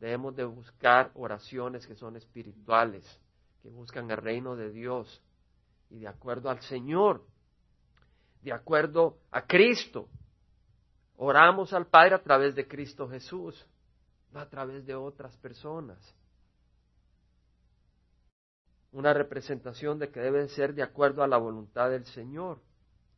Debemos 0.00 0.36
de 0.36 0.44
buscar 0.44 1.10
oraciones 1.14 1.86
que 1.86 1.96
son 1.96 2.16
espirituales, 2.16 3.04
que 3.62 3.68
buscan 3.68 4.10
el 4.10 4.16
reino 4.16 4.54
de 4.54 4.70
Dios 4.70 5.22
y 5.90 5.98
de 5.98 6.08
acuerdo 6.08 6.50
al 6.50 6.60
Señor, 6.60 7.24
de 8.42 8.52
acuerdo 8.52 9.18
a 9.32 9.46
Cristo. 9.46 10.08
Oramos 11.16 11.72
al 11.72 11.86
Padre 11.86 12.14
a 12.14 12.22
través 12.22 12.54
de 12.54 12.68
Cristo 12.68 13.08
Jesús, 13.08 13.66
no 14.30 14.38
a 14.38 14.48
través 14.48 14.86
de 14.86 14.94
otras 14.94 15.36
personas. 15.38 15.98
Una 18.92 19.12
representación 19.12 19.98
de 19.98 20.10
que 20.10 20.20
debe 20.20 20.46
ser 20.48 20.74
de 20.74 20.82
acuerdo 20.82 21.24
a 21.24 21.28
la 21.28 21.38
voluntad 21.38 21.90
del 21.90 22.04
Señor. 22.06 22.60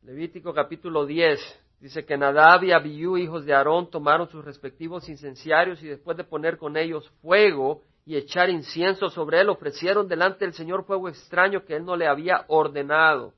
Levítico 0.01 0.51
capítulo 0.51 1.05
10 1.05 1.39
dice 1.81 2.05
que 2.05 2.15
Nadab 2.15 2.63
y 2.63 2.71
Abiú, 2.71 3.17
hijos 3.17 3.43
de 3.43 3.53
Aarón, 3.53 3.89
tomaron 3.89 4.29
sus 4.29 4.45
respectivos 4.45 5.09
incenciarios 5.09 5.81
y 5.81 5.87
después 5.87 6.15
de 6.15 6.23
poner 6.23 6.57
con 6.57 6.77
ellos 6.77 7.09
fuego 7.21 7.81
y 8.05 8.15
echar 8.15 8.49
incienso 8.49 9.09
sobre 9.09 9.41
él, 9.41 9.49
ofrecieron 9.49 10.07
delante 10.07 10.45
del 10.45 10.53
Señor 10.53 10.85
fuego 10.85 11.09
extraño 11.09 11.65
que 11.65 11.75
él 11.75 11.83
no 11.83 11.95
le 11.95 12.07
había 12.07 12.45
ordenado. 12.47 13.33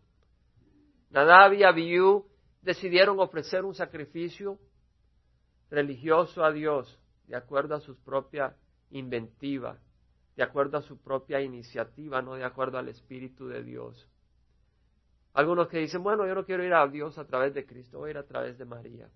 Nadab 1.09 1.53
y 1.53 1.63
Abiú 1.63 2.25
decidieron 2.61 3.19
ofrecer 3.19 3.63
un 3.63 3.75
sacrificio 3.75 4.59
religioso 5.69 6.43
a 6.43 6.51
Dios 6.51 6.99
de 7.27 7.37
acuerdo 7.37 7.75
a 7.75 7.79
su 7.79 7.95
propia 8.03 8.55
inventiva, 8.91 9.77
de 10.35 10.43
acuerdo 10.43 10.77
a 10.77 10.81
su 10.81 11.01
propia 11.01 11.39
iniciativa, 11.41 12.21
no 12.21 12.35
de 12.35 12.43
acuerdo 12.43 12.77
al 12.77 12.89
Espíritu 12.89 13.47
de 13.47 13.63
Dios. 13.63 14.09
Algunos 15.33 15.67
que 15.67 15.79
dicen, 15.79 16.03
bueno, 16.03 16.27
yo 16.27 16.35
no 16.35 16.45
quiero 16.45 16.63
ir 16.63 16.73
a 16.73 16.87
Dios 16.87 17.17
a 17.17 17.25
través 17.25 17.53
de 17.53 17.65
Cristo, 17.65 17.99
voy 17.99 18.09
a 18.09 18.11
ir 18.11 18.17
a 18.17 18.23
través 18.23 18.57
de 18.57 18.65
María. 18.65 19.09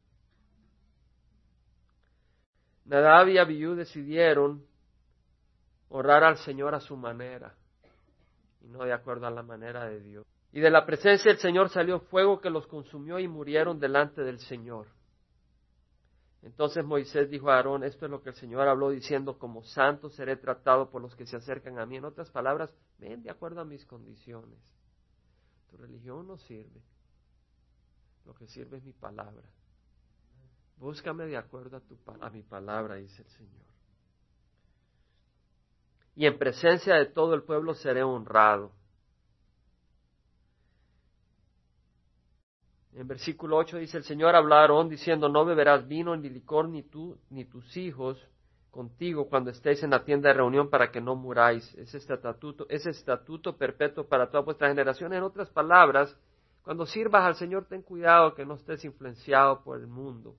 Nadab 2.86 3.28
y 3.28 3.38
Abiú 3.38 3.76
decidieron 3.76 4.66
orar 5.90 6.24
al 6.24 6.38
Señor 6.38 6.74
a 6.74 6.80
su 6.80 6.96
manera 6.96 7.54
y 8.62 8.68
no 8.68 8.84
de 8.84 8.94
acuerdo 8.94 9.28
a 9.28 9.32
la 9.32 9.44
manera 9.44 9.86
de 9.86 10.02
Dios. 10.02 10.26
Y 10.52 10.60
de 10.60 10.72
la 10.72 10.86
presencia 10.86 11.32
del 11.32 11.40
Señor 11.40 11.70
salió 11.70 12.00
fuego 12.00 12.40
que 12.40 12.50
los 12.50 12.66
consumió 12.68 13.20
y 13.20 13.28
murieron 13.28 13.80
delante 13.80 14.22
del 14.22 14.40
Señor. 14.40 14.88
Entonces 16.42 16.84
Moisés 16.86 17.30
dijo 17.30 17.50
a 17.50 17.58
Aarón, 17.58 17.84
esto 17.84 18.06
es 18.06 18.12
lo 18.12 18.22
que 18.22 18.30
el 18.30 18.36
Señor 18.36 18.68
habló 18.68 18.90
diciendo, 18.90 19.38
como 19.38 19.64
santo 19.64 20.10
seré 20.10 20.38
tratado 20.38 20.90
por 20.90 21.02
los 21.02 21.16
que 21.16 21.26
se 21.26 21.36
acercan 21.36 21.78
a 21.78 21.86
mí. 21.86 21.98
En 21.98 22.06
otras 22.06 22.32
palabras, 22.32 22.74
ven 22.98 23.22
de 23.22 23.30
acuerdo 23.30 23.62
a 23.62 23.66
mis 23.66 23.86
condiciones. 23.86 24.60
Tu 25.70 25.78
religión 25.78 26.28
no 26.28 26.38
sirve. 26.38 26.82
Lo 28.26 28.34
que 28.34 28.48
sirve 28.48 28.78
es 28.78 28.84
mi 28.84 28.94
palabra. 28.94 29.48
Búscame 30.78 31.26
de 31.26 31.38
acuerdo 31.38 31.78
a, 31.78 31.80
tu, 31.82 31.98
a 32.22 32.30
mi 32.30 32.44
palabra, 32.44 32.96
dice 32.96 33.22
el 33.22 33.30
Señor. 33.30 33.66
Y 36.16 36.26
en 36.26 36.38
presencia 36.38 36.96
de 36.96 37.08
todo 37.08 37.34
el 37.34 37.44
pueblo 37.44 37.74
seré 37.74 38.04
honrado. 38.04 38.72
En 42.94 43.08
versículo 43.08 43.58
8 43.58 43.78
dice 43.78 43.98
el 43.98 44.04
Señor 44.04 44.36
hablaron 44.36 44.90
diciendo, 44.90 45.30
no 45.30 45.46
beberás 45.46 45.88
vino 45.88 46.16
ni 46.16 46.30
licor 46.30 46.68
ni 46.68 46.82
tú 46.82 47.20
ni 47.30 47.46
tus 47.46 47.78
hijos 47.78 48.18
contigo 48.72 49.28
cuando 49.28 49.50
estéis 49.50 49.82
en 49.84 49.90
la 49.90 50.04
tienda 50.04 50.30
de 50.30 50.36
reunión 50.36 50.70
para 50.70 50.92
que 50.92 51.02
no 51.02 51.16
muráis. 51.16 51.74
Ese 51.76 51.98
estatuto, 51.98 52.66
ese 52.70 52.92
estatuto 52.92 53.58
perpetuo 53.58 54.08
para 54.08 54.30
toda 54.30 54.44
vuestra 54.44 54.70
generación. 54.70 55.14
En 55.14 55.24
otras 55.24 55.50
palabras, 55.50 56.16
cuando 56.64 56.86
sirvas 56.86 57.24
al 57.24 57.36
Señor, 57.36 57.66
ten 57.66 57.82
cuidado 57.82 58.36
que 58.36 58.46
no 58.46 58.56
estés 58.56 58.84
influenciado 58.86 59.64
por 59.64 59.80
el 59.80 59.88
mundo, 59.88 60.36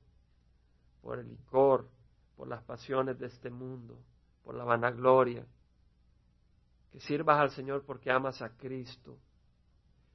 por 1.01 1.19
el 1.19 1.29
licor, 1.29 1.89
por 2.37 2.49
las 2.49 2.63
pasiones 2.63 3.19
de 3.19 3.27
este 3.27 3.51
mundo, 3.51 3.99
por 4.45 4.55
la 4.55 4.65
vanagloria. 4.65 5.47
Que 6.93 7.01
sirvas 7.01 7.41
al 7.41 7.51
Señor 7.51 7.85
porque 7.85 8.11
amas 8.11 8.41
a 8.43 8.57
Cristo. 8.57 9.19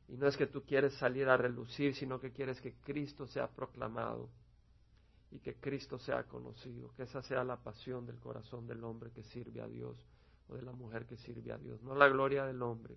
Y 0.08 0.18
no 0.18 0.28
es 0.28 0.38
que 0.38 0.48
tú 0.48 0.64
quieres 0.64 0.94
salir 0.96 1.28
a 1.30 1.38
relucir, 1.38 1.96
sino 1.96 2.20
que 2.20 2.32
quieres 2.32 2.62
que 2.62 2.76
Cristo 2.82 3.26
sea 3.26 3.48
proclamado 3.48 4.30
y 5.34 5.40
que 5.40 5.56
Cristo 5.56 5.98
sea 5.98 6.24
conocido, 6.26 6.94
que 6.96 7.04
esa 7.04 7.24
sea 7.24 7.44
la 7.44 7.58
pasión 7.58 8.06
del 8.06 8.20
corazón 8.20 8.68
del 8.68 8.84
hombre 8.84 9.10
que 9.12 9.24
sirve 9.24 9.62
a 9.62 9.68
Dios 9.68 9.98
o 10.48 10.56
de 10.56 10.62
la 10.62 10.72
mujer 10.74 11.08
que 11.08 11.18
sirve 11.18 11.52
a 11.52 11.58
Dios. 11.58 11.82
No 11.82 11.96
la 11.96 12.08
gloria 12.08 12.46
del 12.46 12.62
hombre, 12.62 12.96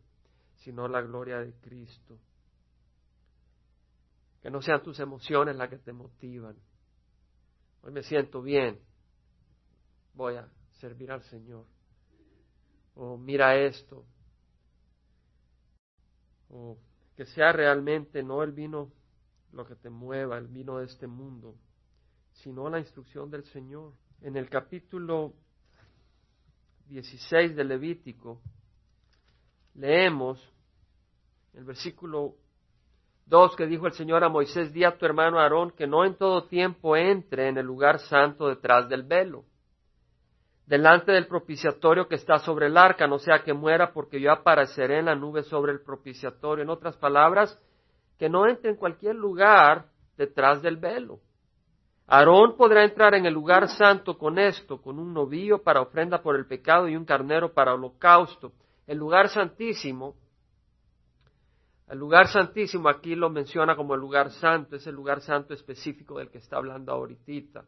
sino 0.56 0.86
la 0.86 1.00
gloria 1.00 1.38
de 1.38 1.54
Cristo. 1.54 2.18
Que 4.42 4.50
no 4.50 4.60
sean 4.60 4.82
tus 4.82 5.00
emociones 5.00 5.56
las 5.56 5.70
que 5.70 5.78
te 5.78 5.94
motivan. 5.94 6.56
Hoy 7.80 7.92
me 7.92 8.02
siento 8.02 8.42
bien, 8.42 8.78
voy 10.12 10.36
a 10.36 10.46
servir 10.72 11.10
al 11.10 11.22
Señor. 11.22 11.64
O 12.96 13.16
mira 13.16 13.56
esto. 13.56 14.04
O 16.50 16.76
que 17.16 17.24
sea 17.24 17.52
realmente 17.52 18.22
no 18.22 18.42
el 18.42 18.52
vino 18.52 18.92
lo 19.52 19.66
que 19.66 19.74
te 19.74 19.88
mueva, 19.88 20.36
el 20.36 20.48
vino 20.48 20.78
de 20.78 20.84
este 20.84 21.06
mundo, 21.06 21.56
sino 22.36 22.68
la 22.68 22.78
instrucción 22.78 23.30
del 23.30 23.44
Señor. 23.44 23.92
En 24.22 24.36
el 24.36 24.48
capítulo 24.48 25.34
16 26.88 27.54
de 27.54 27.64
Levítico 27.64 28.40
leemos 29.74 30.40
el 31.54 31.64
versículo 31.64 32.34
2 33.26 33.56
que 33.56 33.66
dijo 33.66 33.86
el 33.86 33.92
Señor 33.92 34.22
a 34.24 34.28
Moisés, 34.28 34.72
di 34.72 34.84
a 34.84 34.96
tu 34.96 35.04
hermano 35.04 35.38
Aarón 35.38 35.72
que 35.72 35.86
no 35.86 36.04
en 36.04 36.16
todo 36.16 36.46
tiempo 36.46 36.96
entre 36.96 37.48
en 37.48 37.58
el 37.58 37.66
lugar 37.66 37.98
santo 37.98 38.48
detrás 38.48 38.88
del 38.88 39.02
velo, 39.02 39.44
delante 40.66 41.12
del 41.12 41.26
propiciatorio 41.26 42.08
que 42.08 42.16
está 42.16 42.38
sobre 42.38 42.66
el 42.66 42.76
arca, 42.76 43.06
no 43.06 43.18
sea 43.18 43.42
que 43.42 43.52
muera 43.52 43.92
porque 43.92 44.20
yo 44.20 44.32
apareceré 44.32 44.98
en 44.98 45.06
la 45.06 45.14
nube 45.14 45.42
sobre 45.42 45.72
el 45.72 45.80
propiciatorio. 45.80 46.62
En 46.62 46.70
otras 46.70 46.96
palabras, 46.96 47.60
que 48.18 48.28
no 48.28 48.48
entre 48.48 48.70
en 48.70 48.76
cualquier 48.76 49.14
lugar 49.14 49.86
detrás 50.16 50.62
del 50.62 50.76
velo. 50.76 51.20
Aarón 52.08 52.56
podrá 52.56 52.84
entrar 52.84 53.14
en 53.14 53.26
el 53.26 53.34
lugar 53.34 53.68
santo 53.68 54.16
con 54.16 54.38
esto, 54.38 54.80
con 54.80 54.98
un 54.98 55.12
novillo 55.12 55.62
para 55.62 55.80
ofrenda 55.80 56.22
por 56.22 56.36
el 56.36 56.46
pecado 56.46 56.88
y 56.88 56.94
un 56.94 57.04
carnero 57.04 57.52
para 57.52 57.74
holocausto. 57.74 58.52
El 58.86 58.98
lugar 58.98 59.28
santísimo, 59.28 60.14
el 61.88 61.98
lugar 61.98 62.28
santísimo 62.28 62.88
aquí 62.88 63.16
lo 63.16 63.28
menciona 63.28 63.74
como 63.74 63.94
el 63.94 64.00
lugar 64.00 64.30
santo, 64.30 64.76
es 64.76 64.86
el 64.86 64.94
lugar 64.94 65.20
santo 65.20 65.52
específico 65.52 66.18
del 66.18 66.30
que 66.30 66.38
está 66.38 66.58
hablando 66.58 66.92
ahorita. 66.92 67.64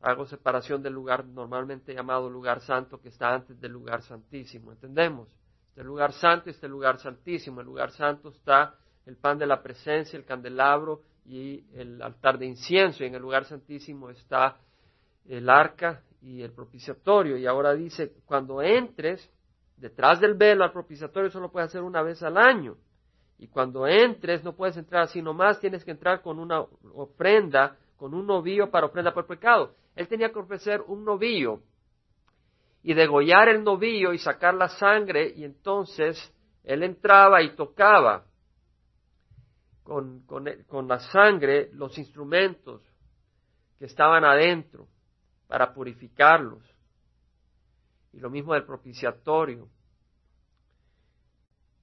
Hago 0.00 0.24
separación 0.24 0.82
del 0.82 0.94
lugar 0.94 1.26
normalmente 1.26 1.92
llamado 1.92 2.30
lugar 2.30 2.60
santo 2.62 3.02
que 3.02 3.08
está 3.08 3.34
antes 3.34 3.60
del 3.60 3.72
lugar 3.72 4.00
santísimo, 4.02 4.72
¿entendemos? 4.72 5.28
Este 5.70 5.84
lugar 5.84 6.12
santo 6.12 6.48
y 6.48 6.52
este 6.52 6.68
lugar 6.68 6.98
santísimo. 6.98 7.60
El 7.60 7.66
lugar 7.66 7.90
santo 7.90 8.30
está 8.30 8.76
el 9.04 9.16
pan 9.16 9.36
de 9.36 9.46
la 9.46 9.62
presencia, 9.62 10.16
el 10.16 10.24
candelabro 10.24 11.02
y 11.28 11.62
el 11.74 12.00
altar 12.00 12.38
de 12.38 12.46
incienso, 12.46 13.04
y 13.04 13.06
en 13.06 13.14
el 13.14 13.22
lugar 13.22 13.44
santísimo 13.44 14.08
está 14.08 14.56
el 15.28 15.50
arca 15.50 16.02
y 16.22 16.40
el 16.40 16.52
propiciatorio. 16.52 17.36
Y 17.36 17.46
ahora 17.46 17.74
dice, 17.74 18.14
cuando 18.24 18.62
entres 18.62 19.30
detrás 19.76 20.20
del 20.20 20.34
velo 20.34 20.64
al 20.64 20.72
propiciatorio, 20.72 21.30
solo 21.30 21.50
puedes 21.50 21.68
hacer 21.68 21.82
una 21.82 22.02
vez 22.02 22.22
al 22.22 22.38
año. 22.38 22.76
Y 23.38 23.46
cuando 23.48 23.86
entres, 23.86 24.42
no 24.42 24.56
puedes 24.56 24.76
entrar 24.78 25.02
así 25.02 25.20
nomás, 25.20 25.60
tienes 25.60 25.84
que 25.84 25.90
entrar 25.90 26.22
con 26.22 26.38
una 26.38 26.60
ofrenda, 26.94 27.76
con 27.98 28.14
un 28.14 28.26
novillo 28.26 28.70
para 28.70 28.86
ofrenda 28.86 29.12
por 29.12 29.26
pecado. 29.26 29.74
Él 29.94 30.08
tenía 30.08 30.32
que 30.32 30.38
ofrecer 30.38 30.80
un 30.86 31.04
novillo 31.04 31.60
y 32.82 32.94
degollar 32.94 33.48
el 33.50 33.62
novillo 33.62 34.14
y 34.14 34.18
sacar 34.18 34.54
la 34.54 34.68
sangre, 34.68 35.30
y 35.36 35.44
entonces 35.44 36.32
él 36.64 36.82
entraba 36.82 37.42
y 37.42 37.54
tocaba 37.54 38.24
con, 39.88 40.20
con, 40.66 40.86
la 40.86 40.98
sangre 40.98 41.70
los 41.72 41.96
instrumentos 41.96 42.82
que 43.78 43.86
estaban 43.86 44.22
adentro 44.22 44.86
para 45.46 45.72
purificarlos. 45.72 46.62
Y 48.12 48.20
lo 48.20 48.28
mismo 48.28 48.52
del 48.52 48.64
propiciatorio. 48.64 49.66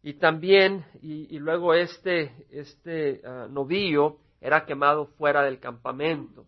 Y 0.03 0.13
también, 0.13 0.85
y, 1.01 1.39
luego 1.39 1.73
este, 1.73 2.45
este 2.51 3.21
ah, 3.25 3.47
novillo 3.49 4.19
era 4.39 4.65
quemado 4.65 5.07
fuera 5.17 5.41
del 5.41 5.59
campamento. 5.59 6.45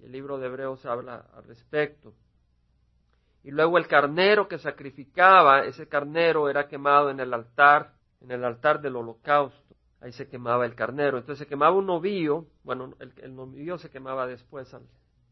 El 0.00 0.12
libro 0.12 0.38
de 0.38 0.46
Hebreos 0.46 0.86
habla 0.86 1.26
al 1.34 1.44
respecto. 1.44 2.14
Y 3.44 3.50
luego 3.50 3.76
el 3.76 3.86
carnero 3.86 4.48
que 4.48 4.58
sacrificaba, 4.58 5.64
ese 5.64 5.88
carnero 5.88 6.48
era 6.48 6.68
quemado 6.68 7.10
en 7.10 7.20
el 7.20 7.34
altar, 7.34 7.92
en 8.22 8.30
el 8.30 8.44
altar 8.44 8.80
del 8.80 8.96
holocausto 8.96 9.68
ahí 10.00 10.12
se 10.12 10.28
quemaba 10.28 10.66
el 10.66 10.74
carnero. 10.74 11.18
Entonces 11.18 11.44
se 11.44 11.48
quemaba 11.48 11.76
un 11.76 11.86
novillo, 11.86 12.46
bueno, 12.62 12.94
el, 12.98 13.34
novillo 13.34 13.78
se 13.78 13.90
quemaba 13.90 14.26
después. 14.26 14.74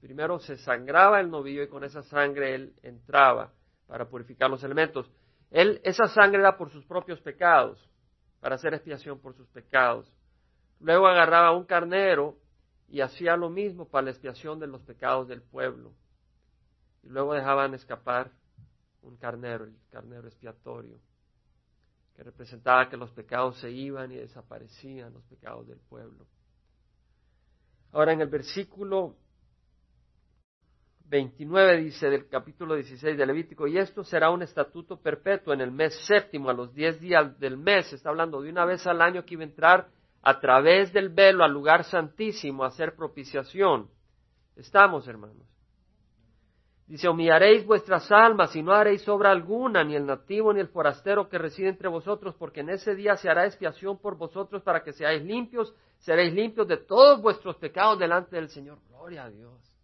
Primero 0.01 0.39
se 0.39 0.57
sangraba 0.59 1.21
el 1.21 1.31
novillo 1.31 1.63
y 1.63 1.69
con 1.69 1.85
esa 1.85 2.03
sangre 2.03 2.55
él 2.55 2.75
entraba 2.83 3.53
para 3.87 4.09
purificar 4.09 4.51
los 4.51 4.63
elementos. 4.63 5.11
Él, 5.51 5.81
esa 5.85 6.09
sangre 6.09 6.41
era 6.41 6.57
por 6.57 6.71
sus 6.71 6.85
propios 6.85 7.21
pecados, 7.21 7.89
para 8.41 8.57
hacer 8.57 8.75
expiación 8.75 9.21
por 9.21 9.35
sus 9.35 9.49
pecados. 9.49 10.13
Luego 10.81 11.07
agarraba 11.07 11.57
un 11.57 11.65
carnero 11.65 12.37
y 12.89 13.01
hacía 13.01 13.37
lo 13.37 13.49
mismo 13.49 13.89
para 13.89 14.07
la 14.07 14.11
expiación 14.11 14.59
de 14.59 14.67
los 14.67 14.83
pecados 14.83 15.29
del 15.29 15.43
pueblo. 15.43 15.93
Y 17.03 17.09
luego 17.09 17.35
dejaban 17.35 17.75
escapar 17.75 18.31
un 19.03 19.17
carnero, 19.17 19.65
el 19.65 19.77
carnero 19.91 20.27
expiatorio, 20.27 20.99
que 22.17 22.23
representaba 22.23 22.89
que 22.89 22.97
los 22.97 23.11
pecados 23.11 23.59
se 23.59 23.71
iban 23.71 24.11
y 24.11 24.17
desaparecían, 24.17 25.13
los 25.13 25.23
pecados 25.25 25.69
del 25.69 25.79
pueblo. 25.79 26.27
Ahora 27.93 28.15
en 28.15 28.23
el 28.23 28.29
versículo 28.29 29.17
29 31.09 31.77
dice 31.77 32.09
del 32.09 32.27
capítulo 32.29 32.75
16 32.75 33.17
de 33.17 33.27
Levítico, 33.27 33.67
y 33.67 33.79
esto 33.79 34.03
será 34.03 34.31
un 34.31 34.43
estatuto 34.43 35.01
perpetuo 35.01 35.53
en 35.53 35.61
el 35.61 35.71
mes 35.71 35.95
séptimo, 36.07 36.49
a 36.49 36.55
los 36.55 36.75
diez 36.75 36.99
días 37.01 37.39
del 37.39 37.59
mes, 37.59 37.93
está 37.93 38.09
hablando 38.09 38.41
de 38.41 38.51
una 38.51 38.65
vez 38.65 38.87
al 38.87 39.03
año 39.03 39.25
que 39.25 39.35
iba 39.35 39.43
a 39.43 39.47
entrar 39.47 39.89
a 40.23 40.41
través 40.41 40.93
del 40.93 41.11
velo 41.11 41.45
al 41.45 41.53
lugar 41.53 41.85
santísimo 41.85 42.65
a 42.65 42.69
hacer 42.69 42.97
propiciación. 42.97 43.89
Estamos, 44.57 45.07
hermanos. 45.07 45.47
Dice, 46.87 47.09
humillaréis 47.09 47.67
vuestras 47.67 48.11
almas 48.13 48.55
y 48.55 48.63
no 48.63 48.73
haréis 48.73 49.09
obra 49.09 49.33
alguna, 49.33 49.83
ni 49.83 49.97
el 49.97 50.07
nativo 50.07 50.53
ni 50.53 50.61
el 50.61 50.69
forastero 50.69 51.29
que 51.29 51.37
reside 51.37 51.69
entre 51.69 51.89
vosotros, 51.89 52.35
porque 52.39 52.61
en 52.61 52.71
ese 52.71 52.95
día 52.95 53.17
se 53.17 53.29
hará 53.29 53.45
expiación 53.45 53.99
por 53.99 54.17
vosotros 54.17 54.63
para 54.63 54.85
que 54.85 54.93
seáis 54.93 55.23
limpios, 55.23 55.75
seréis 55.99 56.33
limpios 56.33 56.69
de 56.69 56.77
todos 56.77 57.21
vuestros 57.21 57.57
pecados 57.57 57.99
delante 57.99 58.37
del 58.37 58.49
Señor. 58.49 58.79
Gloria 58.89 59.25
a 59.25 59.31
Dios 59.31 59.77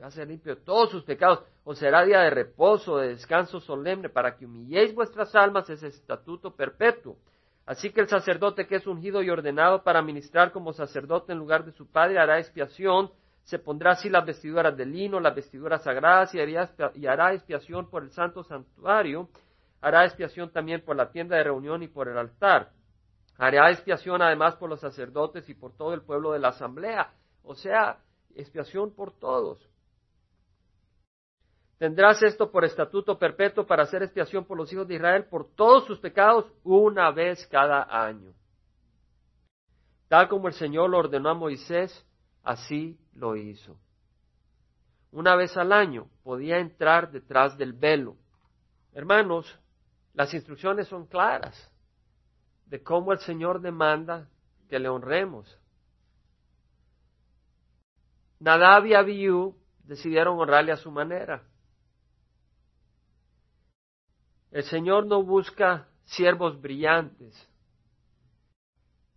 va 0.00 0.06
a 0.06 0.10
ser 0.10 0.28
limpio 0.28 0.54
de 0.54 0.62
todos 0.62 0.90
sus 0.90 1.04
pecados, 1.04 1.40
o 1.64 1.74
será 1.74 2.04
día 2.04 2.20
de 2.20 2.30
reposo, 2.30 2.98
de 2.98 3.08
descanso 3.08 3.60
solemne, 3.60 4.08
para 4.08 4.36
que 4.36 4.46
humilléis 4.46 4.94
vuestras 4.94 5.34
almas 5.34 5.68
ese 5.70 5.88
estatuto 5.88 6.54
perpetuo. 6.54 7.16
Así 7.66 7.90
que 7.90 8.00
el 8.00 8.08
sacerdote 8.08 8.66
que 8.66 8.76
es 8.76 8.86
ungido 8.86 9.22
y 9.22 9.28
ordenado 9.28 9.82
para 9.82 10.00
ministrar 10.00 10.52
como 10.52 10.72
sacerdote 10.72 11.32
en 11.32 11.38
lugar 11.38 11.64
de 11.64 11.72
su 11.72 11.86
padre 11.86 12.18
hará 12.18 12.38
expiación, 12.38 13.10
se 13.48 13.58
pondrá 13.58 13.92
así 13.92 14.10
las 14.10 14.26
vestiduras 14.26 14.76
de 14.76 14.84
lino, 14.84 15.20
las 15.20 15.34
vestiduras 15.34 15.82
sagradas 15.82 16.34
y, 16.34 17.06
hará 17.06 17.32
expiación 17.32 17.88
por 17.88 18.02
el 18.02 18.10
santo 18.10 18.44
santuario, 18.44 19.30
hará 19.80 20.04
expiación 20.04 20.52
también 20.52 20.84
por 20.84 20.96
la 20.96 21.10
tienda 21.10 21.34
de 21.34 21.44
reunión 21.44 21.82
y 21.82 21.88
por 21.88 22.08
el 22.08 22.18
altar. 22.18 22.72
Hará 23.38 23.70
expiación 23.70 24.20
además 24.20 24.56
por 24.56 24.68
los 24.68 24.80
sacerdotes 24.80 25.48
y 25.48 25.54
por 25.54 25.74
todo 25.74 25.94
el 25.94 26.02
pueblo 26.02 26.32
de 26.32 26.40
la 26.40 26.48
asamblea, 26.48 27.14
o 27.42 27.54
sea, 27.54 28.02
expiación 28.34 28.94
por 28.94 29.18
todos. 29.18 29.66
Tendrás 31.78 32.22
esto 32.22 32.50
por 32.50 32.66
estatuto 32.66 33.18
perpetuo 33.18 33.66
para 33.66 33.84
hacer 33.84 34.02
expiación 34.02 34.44
por 34.44 34.58
los 34.58 34.70
hijos 34.74 34.86
de 34.86 34.96
Israel 34.96 35.24
por 35.24 35.54
todos 35.54 35.86
sus 35.86 35.98
pecados 36.00 36.44
una 36.64 37.10
vez 37.12 37.46
cada 37.46 37.86
año. 38.04 38.34
Tal 40.08 40.28
como 40.28 40.48
el 40.48 40.54
Señor 40.54 40.90
lo 40.90 40.98
ordenó 40.98 41.30
a 41.30 41.34
Moisés, 41.34 42.04
así 42.42 42.98
lo 43.18 43.36
hizo. 43.36 43.78
Una 45.10 45.36
vez 45.36 45.56
al 45.56 45.72
año 45.72 46.08
podía 46.22 46.58
entrar 46.58 47.10
detrás 47.10 47.56
del 47.56 47.72
velo. 47.72 48.16
Hermanos, 48.92 49.58
las 50.14 50.32
instrucciones 50.34 50.88
son 50.88 51.06
claras 51.06 51.70
de 52.66 52.82
cómo 52.82 53.12
el 53.12 53.18
Señor 53.20 53.60
demanda 53.60 54.28
que 54.68 54.78
le 54.78 54.88
honremos. 54.88 55.58
Nadab 58.40 58.86
y 58.86 58.94
Abiú 58.94 59.56
decidieron 59.84 60.38
honrarle 60.38 60.72
a 60.72 60.76
su 60.76 60.90
manera. 60.90 61.42
El 64.50 64.64
Señor 64.64 65.06
no 65.06 65.22
busca 65.22 65.88
siervos 66.04 66.60
brillantes. 66.60 67.34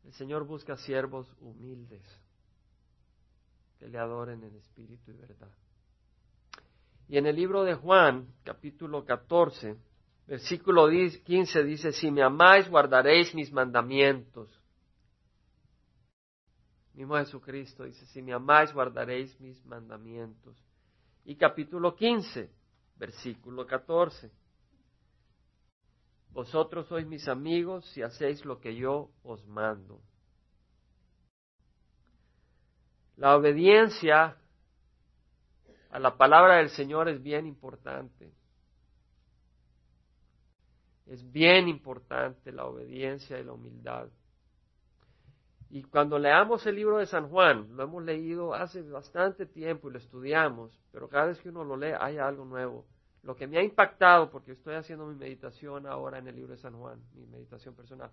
El 0.06 0.14
Señor 0.14 0.46
busca 0.46 0.78
siervos 0.78 1.32
humildes 1.40 2.21
que 3.82 3.88
le 3.88 3.98
adoren 3.98 4.44
en 4.44 4.56
espíritu 4.58 5.10
y 5.10 5.16
verdad. 5.16 5.50
Y 7.08 7.18
en 7.18 7.26
el 7.26 7.36
libro 7.36 7.64
de 7.64 7.74
Juan, 7.74 8.28
capítulo 8.44 9.04
14, 9.04 9.76
versículo 10.28 10.88
15 10.88 11.64
dice, 11.64 11.92
si 11.92 12.12
me 12.12 12.22
amáis, 12.22 12.70
guardaréis 12.70 13.34
mis 13.34 13.52
mandamientos. 13.52 14.56
Mismo 16.94 17.16
Jesucristo 17.16 17.86
dice, 17.86 18.06
si 18.06 18.22
me 18.22 18.34
amáis, 18.34 18.72
guardaréis 18.72 19.40
mis 19.40 19.66
mandamientos. 19.66 20.56
Y 21.26 21.36
capítulo 21.36 21.96
15, 21.96 22.52
versículo 22.98 23.66
14. 23.66 24.30
Vosotros 26.30 26.86
sois 26.86 27.08
mis 27.08 27.28
amigos 27.28 27.84
si 27.94 28.04
hacéis 28.04 28.46
lo 28.46 28.60
que 28.60 28.76
yo 28.76 29.10
os 29.24 29.44
mando. 29.48 30.04
La 33.22 33.36
obediencia 33.36 34.36
a 35.92 36.00
la 36.00 36.18
palabra 36.18 36.56
del 36.56 36.70
Señor 36.70 37.08
es 37.08 37.22
bien 37.22 37.46
importante. 37.46 38.34
Es 41.06 41.32
bien 41.32 41.68
importante 41.68 42.52
la 42.52 42.66
obediencia 42.66 43.40
y 43.40 43.44
la 43.44 43.54
humildad. 43.54 44.08
Y 45.70 45.84
cuando 45.84 46.18
leamos 46.18 46.66
el 46.66 46.78
libro 46.78 46.98
de 46.98 47.06
San 47.06 47.30
Juan, 47.30 47.68
lo 47.76 47.84
hemos 47.84 48.04
leído 48.04 48.56
hace 48.56 48.82
bastante 48.82 49.46
tiempo 49.46 49.88
y 49.88 49.92
lo 49.92 50.00
estudiamos, 50.00 50.82
pero 50.92 51.08
cada 51.08 51.28
vez 51.28 51.40
que 51.42 51.50
uno 51.50 51.64
lo 51.64 51.78
lee 51.78 51.94
hay 52.00 52.18
algo 52.18 52.44
nuevo. 52.44 52.88
Lo 53.22 53.36
que 53.36 53.46
me 53.46 53.60
ha 53.60 53.64
impactado, 53.64 54.32
porque 54.32 54.54
estoy 54.54 54.74
haciendo 54.74 55.06
mi 55.06 55.14
meditación 55.14 55.86
ahora 55.86 56.18
en 56.18 56.28
el 56.28 56.36
libro 56.38 56.54
de 56.54 56.60
San 56.60 56.74
Juan, 56.74 57.00
mi 57.14 57.28
meditación 57.28 57.76
personal, 57.76 58.10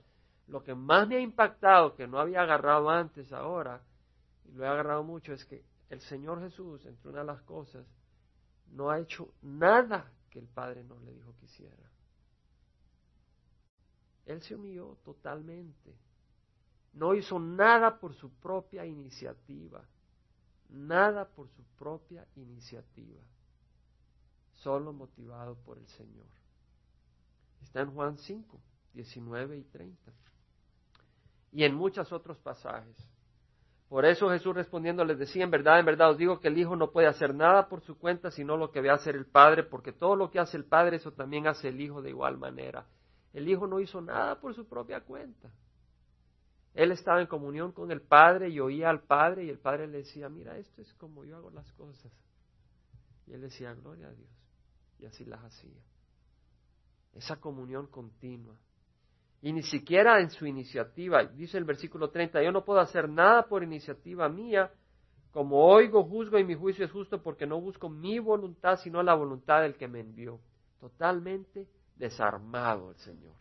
lo 0.49 0.63
que 0.63 0.75
más 0.75 1.09
me 1.09 1.17
ha 1.17 1.21
impactado, 1.21 1.95
que 1.95 2.07
no 2.07 2.21
había 2.21 2.43
agarrado 2.43 2.91
antes 2.91 3.33
ahora, 3.33 3.81
y 4.49 4.53
lo 4.53 4.65
he 4.65 4.69
agarrado 4.69 5.05
mucho, 5.05 5.33
es 5.33 5.45
que 5.45 5.65
el 5.91 6.01
Señor 6.01 6.41
Jesús, 6.41 6.85
entre 6.87 7.11
una 7.11 7.21
de 7.21 7.27
las 7.27 7.43
cosas, 7.43 7.87
no 8.73 8.91
ha 8.91 8.99
hecho 8.99 9.33
nada 9.43 10.13
que 10.31 10.39
el 10.39 10.49
Padre 10.49 10.85
no 10.85 10.99
le 11.01 11.13
dijo 11.13 11.35
que 11.39 11.47
hiciera. 11.47 11.91
Él 14.27 14.43
se 14.43 14.55
humilló 14.55 14.99
totalmente. 15.05 15.97
No 16.93 17.15
hizo 17.15 17.39
nada 17.39 17.99
por 17.99 18.15
su 18.15 18.31
propia 18.31 18.85
iniciativa. 18.85 19.83
Nada 20.69 21.27
por 21.27 21.49
su 21.49 21.63
propia 21.79 22.27
iniciativa 22.37 23.23
solo 24.63 24.93
motivado 24.93 25.57
por 25.57 25.79
el 25.79 25.87
Señor. 25.89 26.27
Está 27.63 27.81
en 27.81 27.93
Juan 27.93 28.19
5, 28.19 28.61
19 28.95 29.59
y 29.59 29.65
30. 29.65 30.13
Y 31.53 31.65
en 31.65 31.75
muchos 31.75 32.13
otros 32.13 32.39
pasajes. 32.39 32.97
Por 33.89 34.05
eso 34.05 34.29
Jesús 34.29 34.55
respondiendo 34.55 35.05
les 35.05 35.19
decía, 35.19 35.45
en 35.45 35.51
verdad, 35.51 35.81
en 35.81 35.87
verdad 35.87 36.11
os 36.11 36.19
digo 36.19 36.41
que 36.41 36.49
el 36.49 36.59
Hijo 36.59 36.77
no 36.77 36.91
puede 36.91 37.07
hacer 37.07 37.35
nada 37.35 37.69
por 37.69 37.81
su 37.81 37.99
cuenta, 37.99 38.31
sino 38.31 38.57
lo 38.57 38.71
que 38.71 38.83
ve 38.83 38.91
hacer 38.91 39.17
el 39.17 39.25
Padre, 39.25 39.63
porque 39.63 39.93
todo 39.93 40.15
lo 40.15 40.31
que 40.31 40.39
hace 40.39 40.59
el 40.59 40.65
Padre, 40.65 40.97
eso 40.97 41.13
también 41.13 41.47
hace 41.47 41.69
el 41.69 41.81
Hijo 41.81 42.03
de 42.03 42.11
igual 42.11 42.37
manera. 42.37 42.87
El 43.33 43.49
Hijo 43.49 43.67
no 43.67 43.81
hizo 43.81 44.01
nada 44.01 44.41
por 44.41 44.55
su 44.55 44.69
propia 44.69 45.01
cuenta. 45.01 45.51
Él 46.75 46.93
estaba 46.93 47.21
en 47.21 47.27
comunión 47.27 47.73
con 47.73 47.91
el 47.91 48.03
Padre 48.03 48.51
y 48.51 48.61
oía 48.61 48.91
al 48.91 49.01
Padre 49.03 49.45
y 49.45 49.51
el 49.51 49.59
Padre 49.59 49.87
le 49.87 49.99
decía, 49.99 50.29
mira, 50.29 50.59
esto 50.59 50.83
es 50.83 50.93
como 50.95 51.25
yo 51.25 51.37
hago 51.37 51.51
las 51.51 51.73
cosas. 51.73 52.13
Y 53.27 53.33
él 53.33 53.41
decía, 53.41 53.75
gloria 53.75 54.09
a 54.09 54.13
Dios 54.13 54.39
y 54.99 55.07
así 55.07 55.25
las 55.25 55.43
hacía. 55.43 55.83
Esa 57.15 57.37
comunión 57.41 57.87
continua. 57.87 58.57
Y 59.41 59.53
ni 59.53 59.63
siquiera 59.63 60.21
en 60.21 60.31
su 60.31 60.47
iniciativa, 60.47 61.25
dice 61.25 61.59
el 61.59 61.65
versículo 61.65 62.11
30, 62.11 62.43
yo 62.43 62.51
no 62.51 62.65
puedo 62.65 62.81
hacer 62.81 63.09
nada 63.09 63.47
por 63.47 63.63
iniciativa 63.63 64.29
mía, 64.29 64.73
como 65.31 65.65
oigo, 65.67 66.03
juzgo 66.05 66.39
y 66.39 66.45
mi 66.45 66.55
juicio 66.55 66.85
es 66.85 66.91
justo 66.91 67.23
porque 67.23 67.47
no 67.47 67.61
busco 67.61 67.89
mi 67.89 68.19
voluntad, 68.19 68.77
sino 68.79 69.03
la 69.03 69.15
voluntad 69.15 69.63
del 69.63 69.77
que 69.77 69.87
me 69.87 70.01
envió. 70.01 70.41
Totalmente 70.81 71.69
desarmado 71.97 72.91
el 72.91 72.97
Señor. 72.97 73.35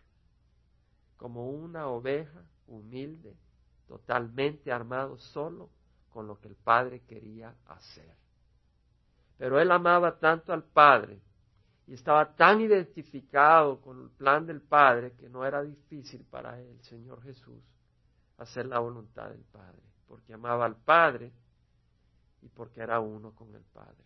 Como 1.16 1.50
una 1.50 1.88
oveja 1.88 2.44
humilde, 2.68 3.36
totalmente 3.88 4.72
armado 4.72 5.18
solo 5.18 5.70
con 6.10 6.28
lo 6.28 6.40
que 6.40 6.50
el 6.50 6.56
Padre 6.56 7.02
quería 7.08 7.56
hacer. 7.66 8.16
Pero 9.38 9.60
él 9.60 9.72
amaba 9.72 10.20
tanto 10.20 10.54
al 10.54 10.64
Padre 10.64 11.22
y 11.88 11.94
estaba 11.94 12.36
tan 12.36 12.60
identificado 12.60 13.80
con 13.80 14.02
el 14.02 14.10
plan 14.10 14.46
del 14.46 14.62
Padre 14.62 15.14
que 15.14 15.30
no 15.30 15.46
era 15.46 15.64
difícil 15.64 16.26
para 16.30 16.60
él, 16.60 16.78
Señor 16.82 17.24
Jesús, 17.24 17.64
hacer 18.38 18.66
la 18.66 18.80
voluntad 18.80 19.30
del 19.30 19.44
Padre, 19.46 19.82
porque 20.06 20.34
amaba 20.34 20.66
al 20.66 20.76
Padre 20.76 21.32
y 22.42 22.50
porque 22.50 22.82
era 22.82 23.00
uno 23.00 23.34
con 23.34 23.56
el 23.56 23.64
Padre. 23.64 24.04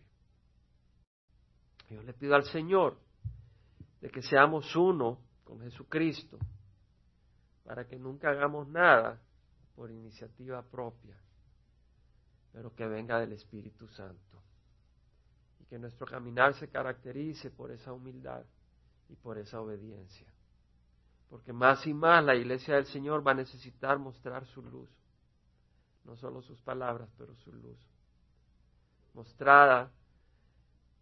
Yo 1.90 2.02
le 2.02 2.12
pido 2.14 2.36
al 2.36 2.44
Señor 2.44 2.96
de 4.00 4.10
que 4.10 4.22
seamos 4.22 4.74
uno 4.76 5.18
con 5.42 5.60
Jesucristo, 5.60 6.38
para 7.64 7.86
que 7.86 7.98
nunca 7.98 8.30
hagamos 8.30 8.68
nada 8.68 9.20
por 9.74 9.90
iniciativa 9.90 10.62
propia, 10.62 11.16
pero 12.52 12.74
que 12.74 12.86
venga 12.86 13.18
del 13.18 13.32
Espíritu 13.32 13.88
Santo 13.88 14.32
que 15.72 15.78
nuestro 15.78 16.06
caminar 16.06 16.52
se 16.52 16.68
caracterice 16.68 17.50
por 17.50 17.70
esa 17.70 17.94
humildad 17.94 18.44
y 19.08 19.16
por 19.16 19.38
esa 19.38 19.58
obediencia. 19.58 20.30
Porque 21.30 21.54
más 21.54 21.86
y 21.86 21.94
más 21.94 22.22
la 22.22 22.34
iglesia 22.34 22.74
del 22.74 22.84
Señor 22.84 23.26
va 23.26 23.30
a 23.30 23.36
necesitar 23.36 23.98
mostrar 23.98 24.44
su 24.48 24.60
luz. 24.60 24.90
no 26.04 26.14
solo 26.16 26.42
sus 26.42 26.60
palabras, 26.60 27.08
pero 27.16 27.34
su 27.36 27.50
luz, 27.54 27.78
mostrada 29.14 29.90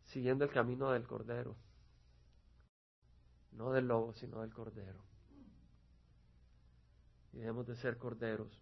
siguiendo 0.04 0.44
el 0.44 0.52
camino 0.52 0.92
del 0.92 1.04
Cordero, 1.04 1.56
no 3.50 3.72
del 3.72 3.88
lobo, 3.88 4.12
sino 4.14 4.40
del 4.42 4.54
Cordero. 4.54 5.02
Y 7.32 7.38
debemos 7.38 7.66
de 7.66 7.74
ser 7.74 7.98
corderos, 7.98 8.52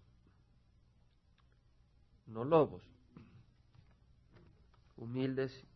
no 2.25 2.44
lobos, 2.44 2.83
humildes 4.97 5.67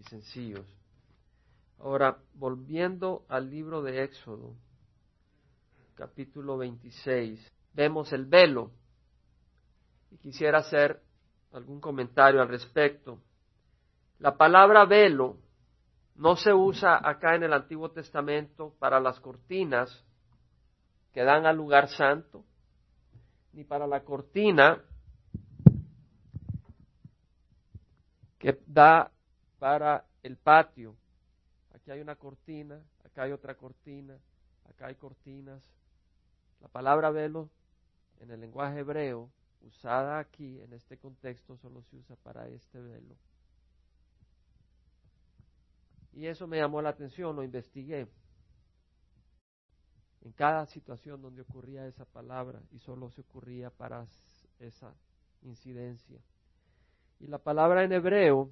y 0.00 0.02
sencillos. 0.04 0.66
Ahora, 1.78 2.18
volviendo 2.34 3.24
al 3.28 3.50
libro 3.50 3.82
de 3.82 4.02
Éxodo, 4.02 4.54
capítulo 5.94 6.56
26, 6.56 7.46
vemos 7.74 8.12
el 8.12 8.24
velo. 8.24 8.70
Y 10.10 10.16
quisiera 10.16 10.58
hacer 10.58 11.02
algún 11.52 11.80
comentario 11.80 12.40
al 12.40 12.48
respecto. 12.48 13.20
La 14.18 14.36
palabra 14.36 14.84
velo 14.86 15.36
no 16.16 16.36
se 16.36 16.52
usa 16.52 17.00
acá 17.06 17.34
en 17.34 17.44
el 17.44 17.52
Antiguo 17.52 17.90
Testamento 17.90 18.74
para 18.78 19.00
las 19.00 19.20
cortinas 19.20 20.04
que 21.12 21.22
dan 21.22 21.46
al 21.46 21.56
lugar 21.56 21.88
santo, 21.88 22.44
ni 23.52 23.64
para 23.64 23.86
la 23.86 24.00
cortina 24.04 24.82
que 28.38 28.58
da 28.66 29.10
para 29.60 30.06
el 30.24 30.36
patio. 30.36 30.96
Aquí 31.72 31.92
hay 31.92 32.00
una 32.00 32.16
cortina, 32.16 32.82
acá 33.04 33.22
hay 33.22 33.32
otra 33.32 33.54
cortina, 33.54 34.18
acá 34.64 34.86
hay 34.86 34.96
cortinas. 34.96 35.62
La 36.60 36.68
palabra 36.68 37.10
velo 37.10 37.48
en 38.18 38.30
el 38.30 38.40
lenguaje 38.40 38.80
hebreo, 38.80 39.30
usada 39.60 40.18
aquí 40.18 40.58
en 40.60 40.72
este 40.72 40.96
contexto, 40.96 41.56
solo 41.58 41.82
se 41.82 41.96
usa 41.96 42.16
para 42.16 42.48
este 42.48 42.80
velo. 42.80 43.14
Y 46.12 46.26
eso 46.26 46.46
me 46.46 46.56
llamó 46.56 46.82
la 46.82 46.88
atención, 46.88 47.36
lo 47.36 47.44
investigué. 47.44 48.08
En 50.22 50.32
cada 50.32 50.66
situación 50.66 51.22
donde 51.22 51.42
ocurría 51.42 51.86
esa 51.86 52.04
palabra 52.06 52.60
y 52.72 52.78
solo 52.78 53.10
se 53.10 53.20
ocurría 53.20 53.70
para 53.70 54.06
esa 54.58 54.94
incidencia. 55.42 56.18
Y 57.20 57.26
la 57.26 57.38
palabra 57.38 57.84
en 57.84 57.92
hebreo 57.92 58.50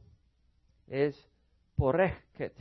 es 0.89 1.29
poreket. 1.77 2.55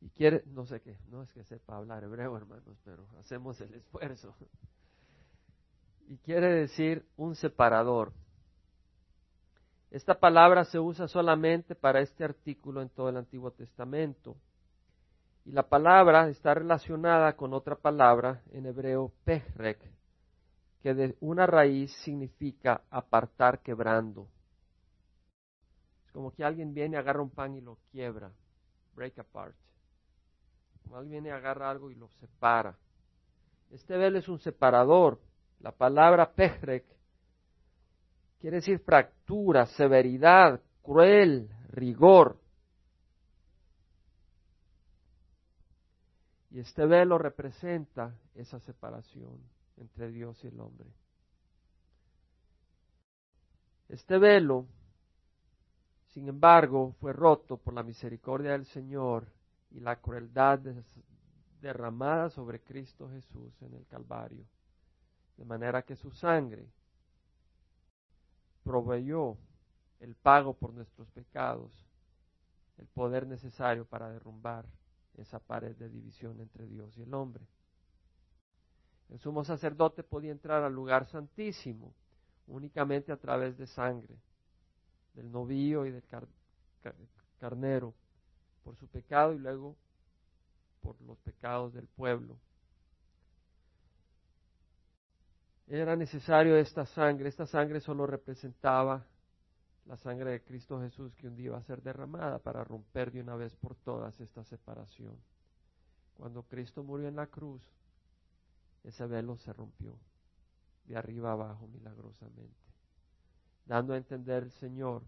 Y 0.00 0.10
quiere, 0.10 0.44
no 0.46 0.66
sé 0.66 0.80
qué, 0.80 0.98
no 1.08 1.22
es 1.22 1.32
que 1.32 1.42
sepa 1.44 1.76
hablar 1.76 2.04
hebreo, 2.04 2.36
hermanos, 2.36 2.78
pero 2.84 3.06
hacemos 3.18 3.60
el 3.60 3.74
esfuerzo. 3.74 4.34
Y 6.08 6.18
quiere 6.18 6.52
decir 6.52 7.04
un 7.16 7.34
separador. 7.34 8.12
Esta 9.90 10.18
palabra 10.18 10.64
se 10.64 10.78
usa 10.78 11.08
solamente 11.08 11.74
para 11.74 12.00
este 12.00 12.24
artículo 12.24 12.82
en 12.82 12.90
todo 12.90 13.08
el 13.08 13.16
Antiguo 13.16 13.50
Testamento. 13.50 14.36
Y 15.44 15.52
la 15.52 15.62
palabra 15.68 16.28
está 16.28 16.54
relacionada 16.54 17.34
con 17.34 17.54
otra 17.54 17.76
palabra 17.76 18.42
en 18.52 18.66
hebreo, 18.66 19.12
pehrek, 19.24 19.78
que 20.82 20.92
de 20.92 21.16
una 21.20 21.46
raíz 21.46 21.92
significa 22.02 22.82
apartar 22.90 23.60
quebrando 23.60 24.28
como 26.16 26.32
que 26.32 26.42
alguien 26.42 26.72
viene, 26.72 26.96
agarra 26.96 27.20
un 27.20 27.28
pan 27.28 27.56
y 27.56 27.60
lo 27.60 27.76
quiebra, 27.90 28.32
break 28.94 29.18
apart. 29.18 29.54
Como 30.82 30.96
alguien 30.96 31.22
viene, 31.22 31.30
agarra 31.30 31.68
algo 31.68 31.90
y 31.90 31.94
lo 31.94 32.08
separa. 32.08 32.74
Este 33.70 33.98
velo 33.98 34.18
es 34.18 34.26
un 34.26 34.38
separador. 34.38 35.20
La 35.60 35.72
palabra 35.72 36.32
pejrek 36.32 36.86
quiere 38.40 38.56
decir 38.56 38.78
fractura, 38.78 39.66
severidad, 39.66 40.58
cruel, 40.82 41.50
rigor. 41.68 42.40
Y 46.50 46.60
este 46.60 46.86
velo 46.86 47.18
representa 47.18 48.16
esa 48.34 48.58
separación 48.60 49.38
entre 49.76 50.10
Dios 50.10 50.42
y 50.44 50.46
el 50.46 50.60
hombre. 50.60 50.88
Este 53.90 54.16
velo 54.16 54.66
sin 56.16 56.30
embargo, 56.30 56.94
fue 56.98 57.12
roto 57.12 57.58
por 57.58 57.74
la 57.74 57.82
misericordia 57.82 58.52
del 58.52 58.64
Señor 58.64 59.30
y 59.70 59.80
la 59.80 59.96
crueldad 59.96 60.58
derramada 61.60 62.30
sobre 62.30 62.62
Cristo 62.62 63.10
Jesús 63.10 63.52
en 63.60 63.74
el 63.74 63.86
Calvario, 63.86 64.46
de 65.36 65.44
manera 65.44 65.82
que 65.82 65.94
su 65.94 66.10
sangre 66.10 66.70
proveyó 68.64 69.36
el 70.00 70.14
pago 70.14 70.54
por 70.54 70.72
nuestros 70.72 71.06
pecados, 71.10 71.70
el 72.78 72.86
poder 72.86 73.26
necesario 73.26 73.84
para 73.84 74.08
derrumbar 74.08 74.64
esa 75.18 75.38
pared 75.38 75.76
de 75.76 75.90
división 75.90 76.40
entre 76.40 76.66
Dios 76.66 76.96
y 76.96 77.02
el 77.02 77.12
hombre. 77.12 77.46
El 79.10 79.18
sumo 79.18 79.44
sacerdote 79.44 80.02
podía 80.02 80.32
entrar 80.32 80.62
al 80.62 80.72
lugar 80.72 81.04
santísimo 81.04 81.92
únicamente 82.46 83.12
a 83.12 83.18
través 83.18 83.58
de 83.58 83.66
sangre, 83.66 84.16
del 85.16 85.32
novillo 85.32 85.86
y 85.86 85.90
del 85.90 86.04
carnero 87.40 87.94
por 88.62 88.76
su 88.76 88.86
pecado 88.86 89.32
y 89.32 89.38
luego 89.38 89.76
por 90.82 91.00
los 91.00 91.18
pecados 91.18 91.72
del 91.72 91.88
pueblo. 91.88 92.36
Era 95.66 95.96
necesario 95.96 96.56
esta 96.56 96.86
sangre, 96.86 97.28
esta 97.28 97.46
sangre 97.46 97.80
solo 97.80 98.06
representaba 98.06 99.04
la 99.86 99.96
sangre 99.96 100.32
de 100.32 100.44
Cristo 100.44 100.80
Jesús 100.80 101.14
que 101.16 101.26
un 101.26 101.34
día 101.34 101.46
iba 101.46 101.58
a 101.58 101.62
ser 101.62 101.82
derramada 101.82 102.38
para 102.38 102.62
romper 102.62 103.10
de 103.10 103.20
una 103.20 103.34
vez 103.34 103.56
por 103.56 103.74
todas 103.74 104.20
esta 104.20 104.44
separación. 104.44 105.16
Cuando 106.14 106.42
Cristo 106.44 106.84
murió 106.84 107.08
en 107.08 107.16
la 107.16 107.26
cruz, 107.26 107.62
ese 108.84 109.06
velo 109.06 109.36
se 109.38 109.52
rompió 109.52 109.98
de 110.84 110.96
arriba 110.96 111.32
abajo 111.32 111.66
milagrosamente 111.66 112.75
dando 113.66 113.92
a 113.92 113.96
entender 113.96 114.44
el 114.44 114.52
Señor 114.52 115.02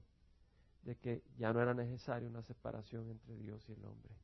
de 0.82 0.96
que 0.96 1.22
ya 1.36 1.52
no 1.52 1.60
era 1.60 1.74
necesaria 1.74 2.28
una 2.28 2.42
separación 2.42 3.10
entre 3.10 3.36
Dios 3.36 3.68
y 3.68 3.72
el 3.72 3.84
hombre. 3.84 4.14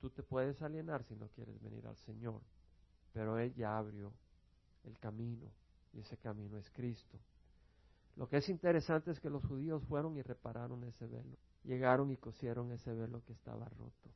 Tú 0.00 0.10
te 0.10 0.22
puedes 0.22 0.62
alienar 0.62 1.04
si 1.04 1.16
no 1.16 1.28
quieres 1.28 1.60
venir 1.60 1.86
al 1.86 1.96
Señor, 1.96 2.40
pero 3.12 3.38
Él 3.38 3.54
ya 3.54 3.78
abrió 3.78 4.12
el 4.84 4.98
camino 4.98 5.50
y 5.92 6.00
ese 6.00 6.16
camino 6.16 6.56
es 6.58 6.70
Cristo. 6.70 7.18
Lo 8.16 8.28
que 8.28 8.38
es 8.38 8.48
interesante 8.48 9.10
es 9.10 9.20
que 9.20 9.30
los 9.30 9.44
judíos 9.44 9.84
fueron 9.84 10.16
y 10.16 10.22
repararon 10.22 10.84
ese 10.84 11.06
velo, 11.06 11.36
llegaron 11.62 12.10
y 12.10 12.16
cosieron 12.16 12.72
ese 12.72 12.92
velo 12.92 13.22
que 13.24 13.32
estaba 13.32 13.68
roto. 13.68 14.10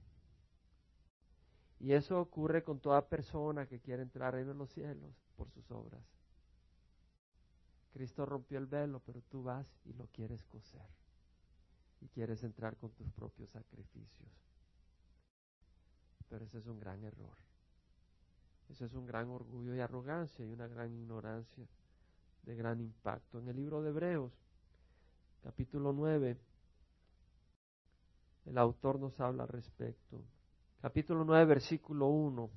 Y 1.79 1.93
eso 1.93 2.21
ocurre 2.21 2.63
con 2.63 2.81
toda 2.81 3.09
persona 3.09 3.67
que 3.67 3.81
quiere 3.81 4.03
entrar 4.03 4.37
en 4.37 4.57
los 4.57 4.71
cielos 4.71 5.15
por 5.37 5.51
sus 5.51 5.69
obras. 5.71 6.03
Cristo 7.93 8.25
rompió 8.25 8.59
el 8.59 8.67
velo, 8.67 9.01
pero 9.05 9.21
tú 9.23 9.43
vas 9.43 9.67
y 9.85 9.93
lo 9.93 10.07
quieres 10.07 10.43
coser. 10.45 10.89
Y 12.01 12.09
quieres 12.09 12.43
entrar 12.43 12.77
con 12.77 12.91
tus 12.91 13.11
propios 13.11 13.51
sacrificios. 13.51 14.31
Pero 16.29 16.45
ese 16.45 16.59
es 16.59 16.67
un 16.67 16.81
gran 16.81 17.05
error. 17.05 17.37
Ese 18.71 18.87
es 18.87 18.95
un 18.95 19.07
gran 19.07 19.29
orgullo 19.29 19.75
y 19.75 19.81
arrogancia 19.81 20.45
y 20.45 20.51
una 20.51 20.67
gran 20.67 20.93
ignorancia 20.93 21.67
de 22.45 22.57
gran 22.57 22.81
impacto. 22.81 23.39
En 23.39 23.49
el 23.49 23.57
libro 23.57 23.83
de 23.83 23.91
Hebreos, 23.91 24.33
capítulo 25.43 25.93
9, 25.93 26.39
el 28.47 28.59
autor 28.59 28.99
nos 28.99 29.21
habla 29.21 29.45
al 29.45 29.49
respecto. 29.49 30.25
Capítulo 30.81 31.25
9, 31.25 31.45
versículo 31.45 32.09
1. 32.09 32.51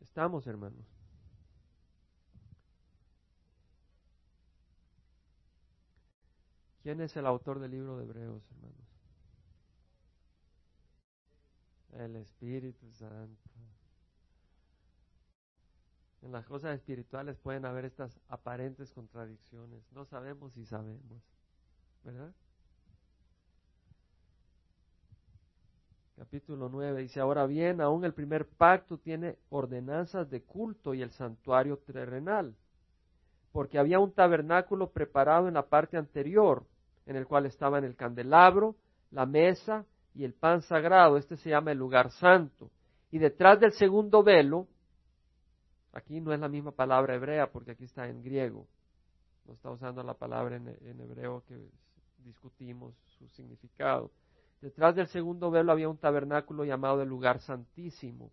Estamos, 0.00 0.46
hermanos. 0.46 0.95
¿Quién 6.86 7.00
es 7.00 7.16
el 7.16 7.26
autor 7.26 7.58
del 7.58 7.72
libro 7.72 7.96
de 7.96 8.04
Hebreos, 8.04 8.48
hermanos? 8.48 8.86
El 11.94 12.14
Espíritu 12.14 12.88
Santo. 12.92 13.50
En 16.22 16.30
las 16.30 16.46
cosas 16.46 16.76
espirituales 16.76 17.38
pueden 17.38 17.64
haber 17.64 17.86
estas 17.86 18.20
aparentes 18.28 18.92
contradicciones. 18.92 19.82
No 19.90 20.04
sabemos 20.04 20.52
si 20.52 20.64
sabemos. 20.64 21.20
¿Verdad? 22.04 22.32
Capítulo 26.14 26.68
9 26.68 27.02
dice, 27.02 27.18
ahora 27.18 27.46
bien, 27.46 27.80
aún 27.80 28.04
el 28.04 28.14
primer 28.14 28.46
pacto 28.46 28.96
tiene 28.96 29.36
ordenanzas 29.48 30.30
de 30.30 30.40
culto 30.40 30.94
y 30.94 31.02
el 31.02 31.10
santuario 31.10 31.78
terrenal, 31.78 32.54
porque 33.50 33.80
había 33.80 33.98
un 33.98 34.12
tabernáculo 34.12 34.90
preparado 34.92 35.48
en 35.48 35.54
la 35.54 35.66
parte 35.66 35.96
anterior 35.96 36.64
en 37.06 37.16
el 37.16 37.26
cual 37.26 37.46
estaban 37.46 37.84
el 37.84 37.96
candelabro, 37.96 38.76
la 39.10 39.26
mesa 39.26 39.86
y 40.14 40.24
el 40.24 40.34
pan 40.34 40.62
sagrado. 40.62 41.16
Este 41.16 41.36
se 41.36 41.50
llama 41.50 41.72
el 41.72 41.78
lugar 41.78 42.10
santo. 42.10 42.70
Y 43.10 43.18
detrás 43.18 43.60
del 43.60 43.72
segundo 43.72 44.22
velo, 44.22 44.66
aquí 45.92 46.20
no 46.20 46.32
es 46.32 46.40
la 46.40 46.48
misma 46.48 46.72
palabra 46.72 47.14
hebrea 47.14 47.50
porque 47.50 47.70
aquí 47.72 47.84
está 47.84 48.08
en 48.08 48.22
griego, 48.22 48.66
no 49.46 49.54
está 49.54 49.70
usando 49.70 50.02
la 50.02 50.14
palabra 50.14 50.56
en, 50.56 51.00
hebreo 51.00 51.42
que 51.46 51.56
discutimos 52.18 52.94
su 53.18 53.28
significado. 53.28 54.10
Detrás 54.60 54.96
del 54.96 55.06
segundo 55.06 55.50
velo 55.50 55.70
había 55.70 55.88
un 55.88 55.98
tabernáculo 55.98 56.64
llamado 56.64 57.02
el 57.02 57.08
lugar 57.08 57.40
santísimo, 57.40 58.32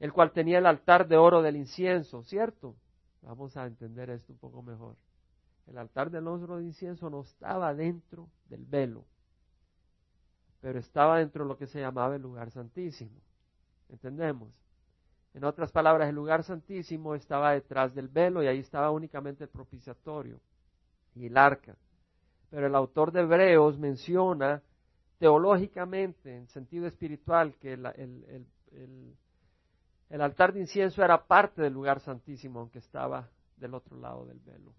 el 0.00 0.12
cual 0.12 0.32
tenía 0.32 0.58
el 0.58 0.66
altar 0.66 1.06
de 1.06 1.16
oro 1.16 1.42
del 1.42 1.56
incienso, 1.56 2.22
¿cierto? 2.22 2.74
Vamos 3.22 3.56
a 3.56 3.66
entender 3.66 4.08
esto 4.10 4.32
un 4.32 4.38
poco 4.38 4.62
mejor. 4.62 4.96
El 5.66 5.78
altar 5.78 6.10
del 6.10 6.28
oro 6.28 6.58
de 6.58 6.64
incienso 6.64 7.10
no 7.10 7.22
estaba 7.22 7.74
dentro 7.74 8.28
del 8.48 8.64
velo, 8.64 9.04
pero 10.60 10.78
estaba 10.78 11.18
dentro 11.18 11.44
de 11.44 11.48
lo 11.48 11.56
que 11.56 11.66
se 11.66 11.80
llamaba 11.80 12.14
el 12.16 12.22
lugar 12.22 12.50
santísimo. 12.50 13.20
¿Entendemos? 13.88 14.52
En 15.34 15.44
otras 15.44 15.70
palabras, 15.70 16.08
el 16.08 16.14
lugar 16.14 16.44
santísimo 16.44 17.14
estaba 17.14 17.52
detrás 17.52 17.94
del 17.94 18.08
velo 18.08 18.42
y 18.42 18.46
ahí 18.46 18.58
estaba 18.58 18.90
únicamente 18.90 19.44
el 19.44 19.50
propiciatorio 19.50 20.40
y 21.14 21.26
el 21.26 21.36
arca. 21.36 21.76
Pero 22.48 22.68
el 22.68 22.74
autor 22.74 23.12
de 23.12 23.20
Hebreos 23.20 23.78
menciona 23.78 24.62
teológicamente, 25.18 26.36
en 26.36 26.46
sentido 26.48 26.86
espiritual, 26.86 27.54
que 27.56 27.74
el, 27.74 28.46
el 30.08 30.20
altar 30.20 30.52
de 30.52 30.60
incienso 30.60 31.02
era 31.02 31.26
parte 31.26 31.60
del 31.60 31.72
lugar 31.72 32.00
santísimo, 32.00 32.60
aunque 32.60 32.78
estaba 32.78 33.28
del 33.56 33.74
otro 33.74 33.98
lado 33.98 34.24
del 34.26 34.38
velo. 34.40 34.72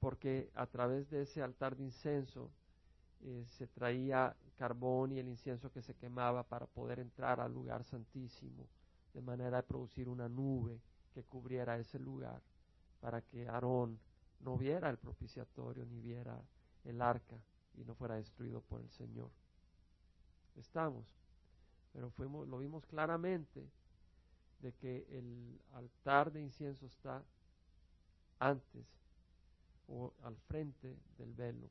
Porque 0.00 0.50
a 0.54 0.66
través 0.66 1.10
de 1.10 1.22
ese 1.22 1.42
altar 1.42 1.76
de 1.76 1.84
incienso 1.84 2.50
eh, 3.22 3.44
se 3.46 3.66
traía 3.66 4.34
carbón 4.56 5.12
y 5.12 5.18
el 5.18 5.28
incienso 5.28 5.70
que 5.70 5.82
se 5.82 5.94
quemaba 5.94 6.42
para 6.42 6.66
poder 6.66 6.98
entrar 6.98 7.40
al 7.40 7.52
lugar 7.52 7.84
santísimo 7.84 8.66
de 9.14 9.20
manera 9.20 9.58
de 9.58 9.62
producir 9.62 10.08
una 10.08 10.28
nube 10.28 10.80
que 11.12 11.24
cubriera 11.24 11.78
ese 11.78 11.98
lugar, 11.98 12.40
para 13.00 13.22
que 13.22 13.48
Aarón 13.48 13.98
no 14.40 14.56
viera 14.56 14.88
el 14.88 14.98
propiciatorio 14.98 15.84
ni 15.84 16.00
viera 16.00 16.40
el 16.84 17.02
arca 17.02 17.36
y 17.74 17.84
no 17.84 17.94
fuera 17.94 18.16
destruido 18.16 18.60
por 18.60 18.80
el 18.80 18.90
Señor. 18.90 19.30
Estamos, 20.56 21.06
pero 21.92 22.10
fuimos, 22.10 22.46
lo 22.48 22.58
vimos 22.58 22.86
claramente 22.86 23.68
de 24.60 24.72
que 24.74 25.06
el 25.10 25.60
altar 25.72 26.32
de 26.32 26.40
incienso 26.40 26.86
está 26.86 27.24
antes 28.38 28.99
al 30.22 30.36
frente 30.48 30.96
del 31.18 31.32
velo. 31.34 31.68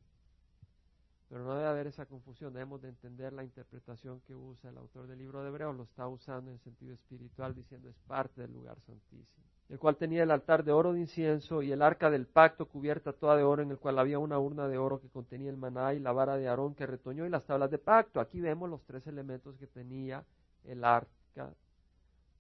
Pero 1.30 1.44
no 1.44 1.54
debe 1.54 1.68
haber 1.68 1.88
esa 1.88 2.08
confusión, 2.08 2.54
debemos 2.54 2.82
de 2.82 2.90
entender 2.90 3.34
la 3.34 3.44
interpretación 3.44 4.20
que 4.22 4.34
usa 4.34 4.72
el 4.72 4.78
autor 4.78 5.06
del 5.06 5.20
libro 5.20 5.44
de 5.44 5.50
Hebreos, 5.50 5.76
lo 5.76 5.84
está 5.84 6.08
usando 6.08 6.50
en 6.50 6.58
sentido 6.58 6.94
espiritual 6.94 7.54
diciendo 7.54 7.88
es 7.88 7.96
parte 8.08 8.42
del 8.42 8.52
lugar 8.52 8.80
santísimo, 8.82 9.46
el 9.70 9.78
cual 9.78 9.96
tenía 9.96 10.24
el 10.24 10.32
altar 10.32 10.64
de 10.64 10.72
oro 10.72 10.92
de 10.94 11.02
incienso 11.02 11.62
y 11.62 11.72
el 11.72 11.84
arca 11.84 12.10
del 12.10 12.26
pacto 12.26 12.68
cubierta 12.68 13.14
toda 13.14 13.38
de 13.38 13.44
oro 13.44 13.62
en 13.62 13.70
el 13.70 13.78
cual 13.78 14.00
había 14.00 14.18
una 14.18 14.40
urna 14.40 14.68
de 14.68 14.80
oro 14.80 15.00
que 15.00 15.10
contenía 15.10 15.52
el 15.52 15.58
maná 15.58 15.94
y 15.94 16.00
la 16.00 16.12
vara 16.14 16.36
de 16.36 16.48
Aarón 16.48 16.74
que 16.74 16.88
retoñó 16.88 17.28
y 17.28 17.30
las 17.30 17.46
tablas 17.46 17.70
de 17.70 17.78
pacto. 17.78 18.20
Aquí 18.20 18.42
vemos 18.42 18.68
los 18.68 18.82
tres 18.86 19.06
elementos 19.06 19.56
que 19.58 19.68
tenía 19.68 20.26
el 20.64 20.84
arca 20.84 21.54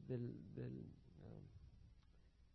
del, 0.07 0.33
del 0.55 0.83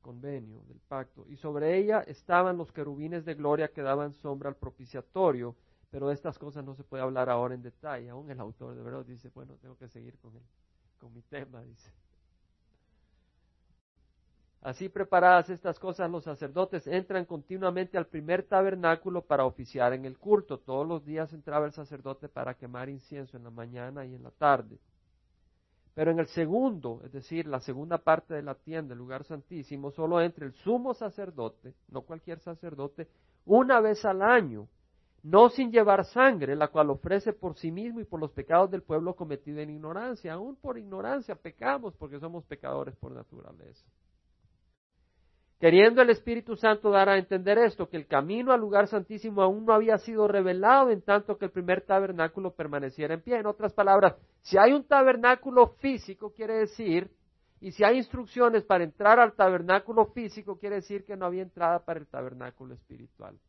convenio, 0.09 0.63
del 0.69 0.79
pacto, 0.79 1.27
y 1.29 1.37
sobre 1.37 1.77
ella 1.79 2.01
estaban 2.07 2.59
los 2.59 2.71
querubines 2.71 3.25
de 3.25 3.35
gloria 3.35 3.73
que 3.73 3.83
daban 3.83 4.13
sombra 4.13 4.51
al 4.51 4.57
propiciatorio 4.57 5.57
pero 5.95 6.09
de 6.09 6.15
estas 6.15 6.41
cosas 6.41 6.65
no 6.65 6.75
se 6.75 6.83
puede 6.83 7.05
hablar 7.05 7.31
ahora 7.31 7.55
en 7.55 7.63
detalle. 7.63 8.11
Aún 8.11 8.29
el 8.29 8.41
autor 8.41 8.75
de 8.75 8.83
verdad 8.83 9.05
dice, 9.05 9.31
bueno, 9.33 9.55
tengo 9.63 9.79
que 9.79 9.87
seguir 9.87 10.19
con, 10.19 10.35
el, 10.35 10.43
con 10.99 11.15
mi 11.15 11.23
tema, 11.23 11.63
dice. 11.63 11.89
Así 14.61 14.89
preparadas 14.89 15.51
estas 15.51 15.79
cosas, 15.79 16.11
los 16.11 16.25
sacerdotes 16.25 16.89
entran 16.89 17.25
continuamente 17.25 17.97
al 17.97 18.09
primer 18.09 18.43
tabernáculo 18.43 19.23
para 19.23 19.45
oficiar 19.45 19.93
en 19.93 20.05
el 20.05 20.19
culto. 20.19 20.59
Todos 20.59 20.85
los 20.85 21.05
días 21.05 21.33
entraba 21.33 21.65
el 21.65 21.73
sacerdote 21.73 22.29
para 22.29 22.55
quemar 22.55 22.89
incienso 22.89 23.37
en 23.37 23.45
la 23.45 23.51
mañana 23.51 24.05
y 24.05 24.17
en 24.17 24.25
la 24.25 24.33
tarde. 24.33 24.81
Pero 25.95 26.11
en 26.11 26.19
el 26.19 26.27
segundo, 26.27 27.01
es 27.05 27.13
decir, 27.13 27.47
la 27.47 27.61
segunda 27.61 27.99
parte 27.99 28.35
de 28.35 28.43
la 28.43 28.55
tienda, 28.55 28.95
el 28.95 28.99
lugar 28.99 29.25
santísimo, 29.25 29.93
solo 29.93 30.21
entra 30.21 30.45
el 30.45 30.53
sumo 30.55 30.93
sacerdote, 30.93 31.75
no 31.89 32.03
cualquier 32.03 32.41
sacerdote, 32.41 33.09
una 33.45 33.81
vez 33.81 34.05
al 34.05 34.23
año 34.23 34.69
no 35.25 35.49
sin 35.49 35.73
llevar 35.73 36.05
sangre, 36.05 36.55
la 36.55 36.69
cual 36.69 36.91
ofrece 36.91 37.33
por 37.33 37.57
sí 37.57 37.71
mismo 37.71 38.01
y 38.01 38.05
por 38.05 38.21
los 38.21 38.31
pecados 38.31 38.71
del 38.71 38.83
pueblo 38.83 39.17
cometido 39.17 39.59
en 39.59 39.71
ignorancia. 39.71 40.35
Aún 40.35 40.55
por 40.57 40.77
ignorancia 40.77 41.35
pecamos 41.35 41.95
porque 41.97 42.21
somos 42.21 42.45
pecadores 42.45 42.95
por 42.97 43.11
naturaleza. 43.13 43.87
Queriendo 45.65 46.03
el 46.03 46.11
Espíritu 46.11 46.57
Santo 46.57 46.91
dar 46.91 47.09
a 47.09 47.17
entender 47.17 47.57
esto, 47.57 47.89
que 47.89 47.97
el 47.97 48.07
camino 48.07 48.53
al 48.53 48.61
lugar 48.61 48.87
santísimo 48.87 49.41
aún 49.41 49.65
no 49.65 49.73
había 49.73 49.97
sido 49.97 50.29
revelado 50.29 50.91
en 50.91 51.01
tanto 51.01 51.39
que 51.39 51.47
el 51.47 51.53
primer 51.53 51.81
tabernáculo 51.81 52.55
permaneciera 52.55 53.15
en 53.15 53.23
pie. 53.23 53.39
En 53.39 53.47
otras 53.47 53.73
palabras, 53.73 54.15
si 54.43 54.59
hay 54.59 54.75
un 54.75 54.87
tabernáculo 54.87 55.69
físico, 55.79 56.35
quiere 56.35 56.53
decir, 56.57 57.11
y 57.63 57.73
si 57.73 57.83
hay 57.83 57.97
instrucciones 57.97 58.63
para 58.63 58.85
entrar 58.85 59.19
al 59.19 59.33
tabernáculo 59.33 60.05
físico, 60.13 60.59
quiere 60.59 60.77
decir 60.77 61.03
que 61.07 61.17
no 61.17 61.25
había 61.25 61.41
entrada 61.41 61.79
para 61.79 61.99
el 61.99 62.09
tabernáculo 62.09 62.75
espiritual. 62.75 63.41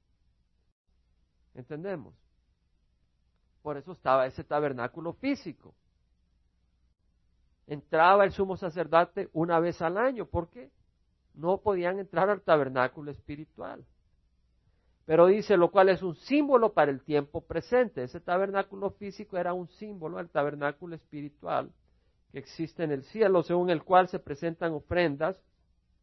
¿Entendemos? 1.53 2.15
Por 3.61 3.75
eso 3.75 3.91
estaba 3.91 4.25
ese 4.25 4.45
tabernáculo 4.45 5.11
físico. 5.15 5.75
Entraba 7.67 8.23
el 8.23 8.31
sumo 8.31 8.55
sacerdote 8.55 9.27
una 9.33 9.59
vez 9.59 9.81
al 9.81 9.97
año, 9.97 10.25
porque 10.27 10.71
no 11.37 11.59
podían 11.59 11.99
entrar 11.99 12.29
al 12.29 12.41
tabernáculo 12.41 13.11
espiritual. 13.11 13.85
Pero 15.05 15.27
dice, 15.27 15.55
lo 15.57 15.69
cual 15.69 15.89
es 15.89 16.01
un 16.01 16.15
símbolo 16.15 16.73
para 16.73 16.91
el 16.91 17.01
tiempo 17.01 17.41
presente. 17.41 18.03
Ese 18.03 18.19
tabernáculo 18.19 18.91
físico 18.91 19.37
era 19.37 19.53
un 19.53 19.67
símbolo 19.67 20.17
del 20.17 20.29
tabernáculo 20.29 20.95
espiritual 20.95 21.71
que 22.31 22.39
existe 22.39 22.83
en 22.83 22.91
el 22.91 23.03
cielo, 23.03 23.43
según 23.43 23.69
el 23.69 23.83
cual 23.83 24.07
se 24.07 24.19
presentan 24.19 24.73
ofrendas 24.73 25.39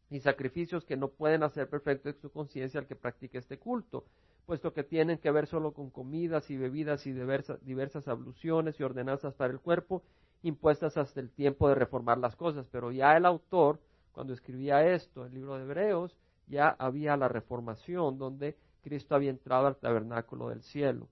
y 0.08 0.20
sacrificios 0.20 0.84
que 0.84 0.96
no 0.96 1.08
pueden 1.08 1.42
hacer 1.42 1.68
perfecto 1.68 2.10
en 2.10 2.20
su 2.20 2.30
conciencia 2.30 2.78
al 2.78 2.86
que 2.86 2.96
practique 2.96 3.38
este 3.38 3.58
culto 3.58 4.04
puesto 4.46 4.72
que 4.72 4.84
tienen 4.84 5.18
que 5.18 5.30
ver 5.30 5.46
solo 5.46 5.72
con 5.72 5.90
comidas 5.90 6.50
y 6.50 6.56
bebidas 6.56 7.06
y 7.06 7.12
diversas, 7.12 7.64
diversas 7.64 8.08
abluciones 8.08 8.78
y 8.78 8.82
ordenanzas 8.82 9.34
para 9.34 9.52
el 9.52 9.60
cuerpo, 9.60 10.02
impuestas 10.42 10.96
hasta 10.96 11.20
el 11.20 11.30
tiempo 11.30 11.68
de 11.68 11.74
reformar 11.76 12.18
las 12.18 12.36
cosas. 12.36 12.66
Pero 12.70 12.90
ya 12.90 13.16
el 13.16 13.24
autor, 13.24 13.80
cuando 14.12 14.32
escribía 14.32 14.86
esto, 14.92 15.26
el 15.26 15.34
libro 15.34 15.56
de 15.56 15.62
Hebreos, 15.62 16.16
ya 16.46 16.68
había 16.68 17.16
la 17.16 17.28
reformación 17.28 18.18
donde 18.18 18.56
Cristo 18.82 19.14
había 19.14 19.30
entrado 19.30 19.66
al 19.66 19.76
tabernáculo 19.76 20.48
del 20.48 20.62
cielo. 20.62 21.08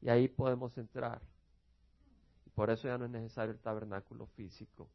Y 0.00 0.08
ahí 0.08 0.28
podemos 0.28 0.76
entrar. 0.76 1.20
Y 2.46 2.50
por 2.50 2.70
eso 2.70 2.88
ya 2.88 2.98
no 2.98 3.06
es 3.06 3.10
necesario 3.10 3.52
el 3.52 3.60
tabernáculo 3.60 4.26
físico 4.26 4.88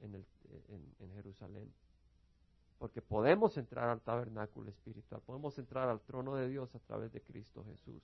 en 0.00 1.12
Jerusalén 1.14 1.70
porque 2.80 3.02
podemos 3.02 3.58
entrar 3.58 3.90
al 3.90 4.00
tabernáculo 4.00 4.70
espiritual, 4.70 5.20
podemos 5.26 5.56
entrar 5.58 5.90
al 5.90 6.00
trono 6.00 6.34
de 6.34 6.48
Dios 6.48 6.74
a 6.74 6.78
través 6.78 7.12
de 7.12 7.20
Cristo 7.20 7.62
Jesús. 7.62 8.02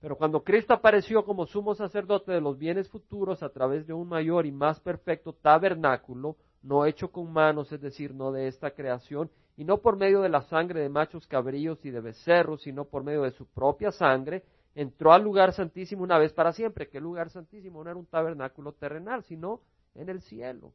Pero 0.00 0.18
cuando 0.18 0.42
Cristo 0.42 0.74
apareció 0.74 1.24
como 1.24 1.46
sumo 1.46 1.72
sacerdote 1.76 2.32
de 2.32 2.40
los 2.40 2.58
bienes 2.58 2.88
futuros 2.88 3.44
a 3.44 3.50
través 3.50 3.86
de 3.86 3.92
un 3.92 4.08
mayor 4.08 4.46
y 4.46 4.52
más 4.52 4.80
perfecto 4.80 5.32
tabernáculo, 5.32 6.36
no 6.62 6.84
hecho 6.86 7.10
con 7.10 7.32
manos, 7.32 7.70
es 7.72 7.80
decir, 7.80 8.14
no 8.14 8.32
de 8.32 8.48
esta 8.48 8.72
creación, 8.72 9.30
y 9.56 9.64
no 9.64 9.78
por 9.78 9.96
medio 9.96 10.20
de 10.20 10.28
la 10.28 10.42
sangre 10.42 10.80
de 10.80 10.88
machos 10.88 11.26
cabríos 11.26 11.84
y 11.84 11.90
de 11.90 12.00
becerros, 12.00 12.62
sino 12.62 12.84
por 12.84 13.04
medio 13.04 13.22
de 13.22 13.30
su 13.30 13.46
propia 13.46 13.90
sangre, 13.92 14.44
entró 14.74 15.12
al 15.12 15.22
lugar 15.22 15.52
santísimo 15.52 16.02
una 16.02 16.18
vez 16.18 16.32
para 16.32 16.52
siempre. 16.52 16.88
¿Qué 16.88 17.00
lugar 17.00 17.30
santísimo? 17.30 17.82
No 17.82 17.90
era 17.90 17.98
un 17.98 18.06
tabernáculo 18.06 18.72
terrenal, 18.72 19.22
sino 19.24 19.60
en 19.94 20.08
el 20.10 20.20
cielo 20.20 20.72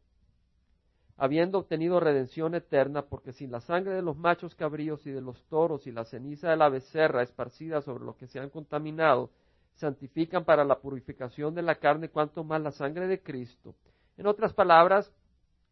habiendo 1.22 1.60
obtenido 1.60 2.00
redención 2.00 2.56
eterna, 2.56 3.04
porque 3.04 3.32
sin 3.32 3.52
la 3.52 3.62
sangre 3.62 3.94
de 3.94 4.02
los 4.02 4.18
machos 4.18 4.56
cabríos 4.56 5.06
y 5.06 5.12
de 5.12 5.22
los 5.22 5.40
toros 5.50 5.86
y 5.86 5.92
la 5.92 6.04
ceniza 6.04 6.50
de 6.50 6.58
la 6.58 6.68
becerra 6.68 7.22
esparcida 7.22 7.84
sobre 7.84 8.06
los 8.06 8.16
que 8.16 8.26
se 8.26 8.40
han 8.40 8.50
contaminado, 8.50 9.30
santifican 9.76 10.46
para 10.46 10.66
la 10.66 10.80
purificación 10.80 11.54
de 11.54 11.62
la 11.62 11.76
carne, 11.76 12.10
cuanto 12.10 12.44
más 12.44 12.60
la 12.60 12.72
sangre 12.72 13.06
de 13.06 13.22
Cristo. 13.22 13.76
En 14.18 14.26
otras 14.26 14.56
palabras, 14.56 15.14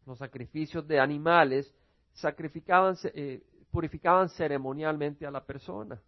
los 0.06 0.18
sacrificios 0.18 0.86
de 0.86 1.00
animales 1.00 1.72
sacrificaban, 2.12 2.96
eh, 3.14 3.42
purificaban 3.70 4.28
ceremonialmente 4.30 5.26
a 5.26 5.30
la 5.30 5.44
persona. 5.44 6.00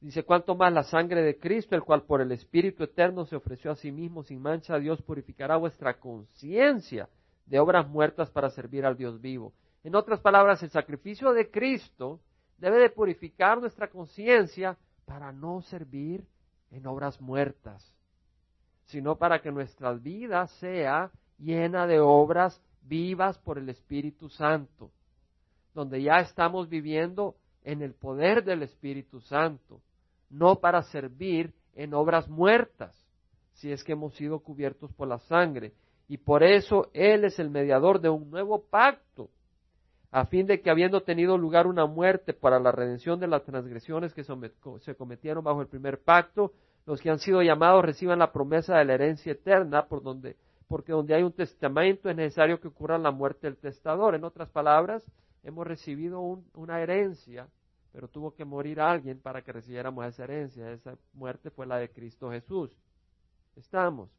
Dice, 0.00 0.24
cuanto 0.24 0.54
más 0.54 0.72
la 0.72 0.82
sangre 0.82 1.22
de 1.22 1.38
Cristo, 1.38 1.74
el 1.74 1.82
cual 1.82 2.02
por 2.02 2.20
el 2.20 2.30
Espíritu 2.32 2.84
Eterno 2.84 3.24
se 3.24 3.36
ofreció 3.36 3.70
a 3.70 3.76
sí 3.76 3.90
mismo 3.90 4.22
sin 4.22 4.40
mancha 4.40 4.78
Dios, 4.78 5.02
purificará 5.02 5.56
vuestra 5.56 5.98
conciencia 5.98 7.08
de 7.46 7.58
obras 7.58 7.88
muertas 7.88 8.30
para 8.30 8.50
servir 8.50 8.84
al 8.84 8.96
Dios 8.96 9.20
vivo. 9.20 9.52
En 9.82 9.94
otras 9.94 10.20
palabras, 10.20 10.62
el 10.62 10.70
sacrificio 10.70 11.32
de 11.32 11.50
Cristo 11.50 12.20
debe 12.58 12.78
de 12.78 12.90
purificar 12.90 13.58
nuestra 13.60 13.88
conciencia 13.88 14.76
para 15.04 15.32
no 15.32 15.62
servir 15.62 16.26
en 16.70 16.86
obras 16.86 17.20
muertas, 17.20 17.94
sino 18.86 19.16
para 19.16 19.40
que 19.40 19.50
nuestra 19.50 19.92
vida 19.92 20.46
sea 20.58 21.10
llena 21.38 21.86
de 21.86 22.00
obras 22.00 22.60
vivas 22.82 23.38
por 23.38 23.58
el 23.58 23.68
Espíritu 23.68 24.28
Santo. 24.28 24.90
donde 25.74 26.02
ya 26.02 26.20
estamos 26.20 26.70
viviendo 26.70 27.34
en 27.62 27.82
el 27.82 27.92
poder 27.92 28.44
del 28.44 28.62
Espíritu 28.62 29.20
Santo, 29.20 29.82
no 30.30 30.56
para 30.60 30.80
servir 30.80 31.52
en 31.74 31.92
obras 31.92 32.30
muertas, 32.30 32.96
si 33.52 33.70
es 33.70 33.84
que 33.84 33.92
hemos 33.92 34.14
sido 34.14 34.38
cubiertos 34.38 34.90
por 34.94 35.06
la 35.06 35.18
sangre. 35.18 35.74
Y 36.08 36.16
por 36.16 36.42
eso 36.42 36.88
Él 36.94 37.26
es 37.26 37.38
el 37.38 37.50
mediador 37.50 38.00
de 38.00 38.08
un 38.08 38.30
nuevo 38.30 38.64
pacto, 38.70 39.28
a 40.10 40.24
fin 40.24 40.46
de 40.46 40.62
que 40.62 40.70
habiendo 40.70 41.02
tenido 41.02 41.36
lugar 41.36 41.66
una 41.66 41.84
muerte 41.84 42.32
para 42.32 42.58
la 42.58 42.72
redención 42.72 43.20
de 43.20 43.26
las 43.26 43.42
transgresiones 43.44 44.14
que 44.14 44.24
se 44.24 44.94
cometieron 44.94 45.44
bajo 45.44 45.60
el 45.60 45.68
primer 45.68 46.00
pacto, 46.00 46.52
los 46.86 47.02
que 47.02 47.10
han 47.10 47.18
sido 47.18 47.42
llamados 47.42 47.84
reciban 47.84 48.20
la 48.20 48.32
promesa 48.32 48.78
de 48.78 48.84
la 48.86 48.94
herencia 48.94 49.32
eterna, 49.32 49.86
por 49.88 50.02
donde, 50.02 50.36
porque 50.68 50.92
donde 50.92 51.14
hay 51.14 51.22
un 51.22 51.32
testamento 51.32 52.10
es 52.10 52.16
necesario 52.16 52.60
que 52.60 52.68
ocurra 52.68 52.98
la 52.98 53.10
muerte 53.10 53.46
del 53.46 53.56
testador. 53.56 54.14
En 54.14 54.24
otras 54.24 54.48
palabras, 54.48 55.04
hemos 55.42 55.66
recibido 55.66 56.20
una 56.54 56.80
herencia, 56.80 57.48
pero 57.92 58.08
tuvo 58.08 58.34
que 58.34 58.44
morir 58.44 58.80
alguien 58.80 59.20
para 59.20 59.42
que 59.42 59.52
recibiéramos 59.52 60.04
esa 60.06 60.24
herencia. 60.24 60.72
Esa 60.72 60.96
muerte 61.12 61.50
fue 61.50 61.66
la 61.66 61.78
de 61.78 61.90
Cristo 61.90 62.30
Jesús. 62.30 62.76
Estamos. 63.54 64.10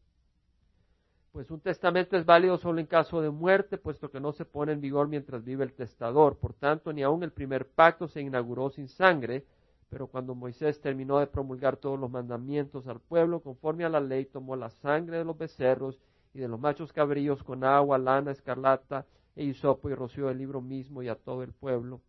Pues 1.34 1.52
un 1.52 1.60
testamento 1.60 2.18
es 2.18 2.26
válido 2.26 2.58
solo 2.58 2.80
en 2.80 2.88
caso 2.88 3.22
de 3.22 3.30
muerte, 3.30 3.78
puesto 3.78 4.10
que 4.10 4.20
no 4.20 4.32
se 4.32 4.46
pone 4.46 4.72
en 4.72 4.82
vigor 4.82 5.08
mientras 5.08 5.44
vive 5.44 5.66
el 5.66 5.74
testador. 5.74 6.38
Por 6.38 6.54
tanto, 6.54 6.94
ni 6.94 7.04
aun 7.04 7.22
el 7.24 7.32
primer 7.32 7.68
pacto 7.68 8.08
se 8.08 8.22
inauguró 8.22 8.70
sin 8.70 8.88
sangre, 8.88 9.46
pero 9.90 10.08
cuando 10.08 10.34
Moisés 10.34 10.82
terminó 10.82 11.20
de 11.20 11.28
promulgar 11.28 11.78
todos 11.78 12.00
los 12.00 12.10
mandamientos 12.10 12.88
al 12.88 13.02
pueblo, 13.02 13.42
conforme 13.42 13.86
a 13.86 13.90
la 13.90 14.00
ley, 14.00 14.26
tomó 14.26 14.56
la 14.56 14.70
sangre 14.70 15.18
de 15.18 15.26
los 15.26 15.38
becerros 15.38 16.00
y 16.38 16.40
de 16.40 16.48
los 16.48 16.60
machos 16.60 16.94
cabríos 16.94 17.42
con 17.42 17.64
agua, 17.64 17.98
lana, 17.98 18.30
escarlata 18.30 19.08
e 19.36 19.44
hisopo 19.44 19.90
y 19.90 19.96
roció 19.96 20.30
el 20.30 20.38
libro 20.38 20.62
mismo 20.62 21.02
y 21.02 21.08
a 21.08 21.16
todo 21.16 21.42
el 21.42 21.52
pueblo, 21.52 22.00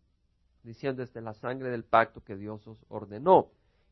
diciendo 0.61 1.01
desde 1.01 1.19
la 1.19 1.33
sangre 1.33 1.71
del 1.71 1.83
pacto 1.83 2.23
que 2.23 2.35
Dios 2.35 2.67
os 2.67 2.77
ordenó. 2.89 3.47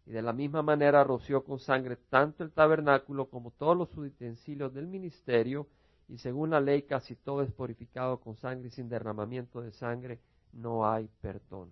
Y 0.06 0.12
de 0.12 0.22
la 0.22 0.34
misma 0.34 0.62
manera 0.62 1.04
roció 1.04 1.44
con 1.44 1.58
sangre 1.58 1.96
tanto 2.10 2.44
el 2.44 2.52
tabernáculo 2.52 3.32
como 3.32 3.50
todos 3.50 3.76
los 3.76 3.98
utensilios 3.98 4.76
del 4.76 4.86
ministerio, 4.86 5.66
y 6.08 6.20
según 6.20 6.52
la 6.52 6.62
ley 6.62 6.84
casi 6.84 7.16
todo 7.16 7.42
es 7.42 7.52
purificado 7.52 8.20
con 8.20 8.36
sangre 8.36 8.68
y 8.68 8.72
sin 8.72 8.90
derramamiento 8.90 9.62
de 9.62 9.72
sangre 9.72 10.20
no 10.54 10.88
hay 10.88 11.10
perdón. 11.20 11.72